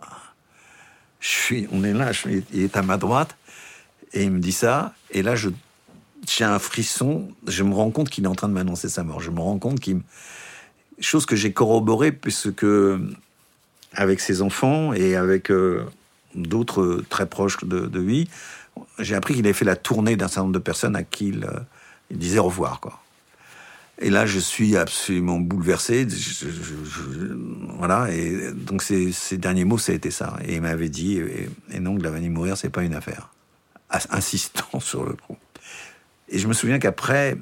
je 1.19 1.29
suis, 1.29 1.67
on 1.71 1.83
est 1.83 1.93
là, 1.93 2.11
il 2.25 2.61
est 2.61 2.77
à 2.77 2.83
ma 2.83 2.97
droite, 2.97 3.35
et 4.13 4.23
il 4.23 4.31
me 4.31 4.39
dit 4.39 4.51
ça, 4.51 4.93
et 5.11 5.21
là, 5.21 5.35
je, 5.35 5.49
j'ai 6.27 6.43
un 6.43 6.59
frisson, 6.59 7.29
je 7.47 7.63
me 7.63 7.73
rends 7.73 7.91
compte 7.91 8.09
qu'il 8.09 8.23
est 8.25 8.27
en 8.27 8.35
train 8.35 8.49
de 8.49 8.53
m'annoncer 8.53 8.89
sa 8.89 9.03
mort. 9.03 9.19
Je 9.19 9.31
me 9.31 9.39
rends 9.39 9.59
compte 9.59 9.79
qu'il 9.79 10.01
chose 10.99 11.25
que 11.25 11.35
j'ai 11.35 11.53
corroborée 11.53 12.11
puisque 12.11 12.65
avec 13.93 14.19
ses 14.19 14.41
enfants 14.41 14.93
et 14.93 15.15
avec 15.15 15.51
euh, 15.51 15.83
d'autres 16.35 17.03
très 17.09 17.25
proches 17.25 17.63
de, 17.63 17.99
lui, 17.99 18.27
j'ai 18.99 19.15
appris 19.15 19.35
qu'il 19.35 19.45
avait 19.45 19.53
fait 19.53 19.65
la 19.65 19.75
tournée 19.75 20.15
d'un 20.15 20.27
certain 20.27 20.41
nombre 20.43 20.53
de 20.53 20.59
personnes 20.59 20.95
à 20.95 21.03
qui 21.03 21.29
il, 21.29 21.45
euh, 21.45 21.59
disait 22.11 22.39
au 22.39 22.45
revoir. 22.45 22.81
Et 23.99 24.11
là, 24.11 24.27
je 24.27 24.37
suis 24.37 24.77
absolument 24.77 25.39
bouleversé. 25.39 26.05
voilà. 27.79 28.11
Et 28.13 28.51
donc, 28.53 28.83
ces, 28.83 29.11
derniers 29.37 29.65
mots, 29.65 29.79
ça 29.79 29.91
a 29.91 29.95
été 29.95 30.11
ça. 30.11 30.37
Et 30.45 30.55
il 30.55 30.61
m'avait 30.61 30.89
dit, 30.89 31.17
et, 31.17 31.49
et 31.71 31.79
non, 31.79 31.95
Glavani 31.95 32.29
mourir, 32.29 32.57
c'est 32.57 32.69
pas 32.69 32.83
une 32.83 32.93
affaire. 32.93 33.31
Insistant 33.89 34.79
sur 34.79 35.05
le 35.05 35.13
coup. 35.13 35.37
Et 36.29 36.39
je 36.39 36.47
me 36.47 36.53
souviens 36.53 36.77
qu'après, 36.77 37.37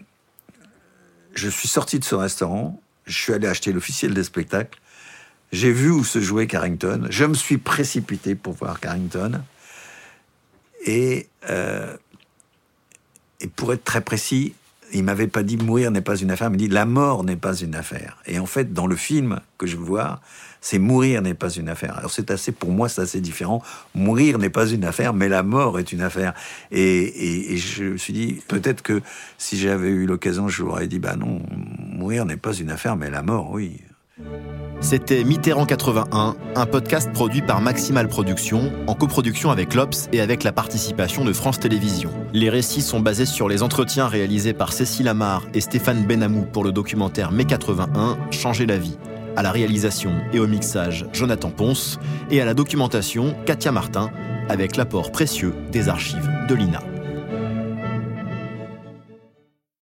je 1.34 1.50
suis 1.50 1.68
sorti 1.68 2.00
de 2.00 2.04
ce 2.04 2.16
restaurant 2.16 2.80
je 3.06 3.18
suis 3.18 3.34
allé 3.34 3.48
acheter 3.48 3.72
l'officiel 3.72 4.14
des 4.14 4.24
spectacles. 4.24 4.80
J'ai 5.52 5.72
vu 5.72 5.92
où 5.92 6.04
se 6.04 6.20
jouait 6.20 6.48
Carrington. 6.48 7.08
Je 7.10 7.26
me 7.26 7.34
suis 7.34 7.58
précipité 7.58 8.36
pour 8.36 8.54
voir 8.54 8.80
Carrington. 8.80 9.42
Et, 10.86 11.28
euh, 11.50 11.96
et 13.40 13.48
pour 13.48 13.74
être 13.74 13.84
très 13.84 14.02
précis, 14.02 14.56
il 14.94 15.04
m'avait 15.04 15.28
pas 15.28 15.44
dit 15.44 15.58
mourir 15.58 15.92
n'est 15.92 16.02
pas 16.02 16.16
une 16.16 16.32
affaire, 16.32 16.48
il 16.48 16.52
m'a 16.52 16.58
dit 16.58 16.68
la 16.68 16.86
mort 16.86 17.24
n'est 17.24 17.36
pas 17.36 17.56
une 17.56 17.76
affaire. 17.76 18.18
Et 18.26 18.40
en 18.40 18.46
fait, 18.46 18.74
dans 18.74 18.88
le 18.88 18.96
film 18.96 19.40
que 19.58 19.68
je 19.68 19.78
veux 19.78 19.84
voir, 19.84 20.22
c'est 20.62 20.80
mourir 20.80 21.22
n'est 21.22 21.34
pas 21.34 21.50
une 21.50 21.70
affaire. 21.70 21.98
Alors 21.98 22.12
c'est 22.12 22.32
assez, 22.32 22.52
pour 22.52 22.72
moi, 22.72 22.90
c'est 22.90 23.02
assez 23.02 23.22
différent. 23.22 23.62
Mourir 23.94 24.40
n'est 24.40 24.50
pas 24.50 24.68
une 24.68 24.84
affaire, 24.84 25.14
mais 25.14 25.30
la 25.30 25.44
mort 25.44 25.80
est 25.80 25.92
une 25.92 26.02
affaire. 26.02 26.34
Et, 26.72 27.56
je 27.58 27.84
me 27.84 27.98
suis 27.98 28.14
dit, 28.14 28.42
peut-être 28.48 28.82
que 28.82 29.02
si 29.38 29.60
j'avais 29.60 29.90
eu 29.90 30.06
l'occasion, 30.06 30.48
je 30.48 30.64
leur 30.64 30.80
dit, 30.88 31.00
bah 31.00 31.16
non, 31.16 31.42
mourir 31.78 32.26
n'est 32.26 32.38
pas 32.38 32.54
une 32.54 32.72
affaire, 32.72 32.96
mais 32.96 33.10
la 33.10 33.22
mort, 33.22 33.52
oui. 33.52 33.80
C'était 34.82 35.24
Mitterrand 35.24 35.66
81, 35.66 36.36
un 36.56 36.66
podcast 36.66 37.12
produit 37.12 37.42
par 37.42 37.60
Maximal 37.60 38.08
Productions, 38.08 38.72
en 38.88 38.94
coproduction 38.94 39.52
avec 39.52 39.74
l'Obs 39.74 40.08
et 40.14 40.22
avec 40.22 40.44
la 40.44 40.52
participation 40.52 41.26
de 41.26 41.34
France 41.34 41.60
Télévisions. 41.60 42.12
Les 42.32 42.50
récits 42.50 42.82
sont 42.82 43.00
basés 43.00 43.26
sur 43.26 43.50
les 43.50 43.64
entretiens 43.64 44.08
réalisés 44.08 44.54
par 44.54 44.74
Cécile 44.74 45.08
Amar 45.08 45.44
et 45.54 45.62
Stéphane 45.62 46.06
Benamou 46.06 46.44
pour 46.44 46.64
le 46.64 46.72
documentaire 46.72 47.32
Mai 47.32 47.46
81, 47.46 48.18
Changer 48.32 48.66
la 48.66 48.78
vie 48.78 48.98
à 49.36 49.44
la 49.44 49.52
réalisation 49.52 50.14
et 50.32 50.40
au 50.40 50.48
mixage 50.48 51.06
Jonathan 51.12 51.50
Ponce, 51.50 52.00
et 52.32 52.42
à 52.42 52.46
la 52.46 52.54
documentation 52.54 53.36
Katia 53.46 53.72
Martin, 53.72 54.12
avec 54.48 54.78
l'apport 54.78 55.12
précieux 55.12 55.54
des 55.72 55.90
archives 55.90 56.30
de 56.48 56.56
l'INA. 56.56 56.80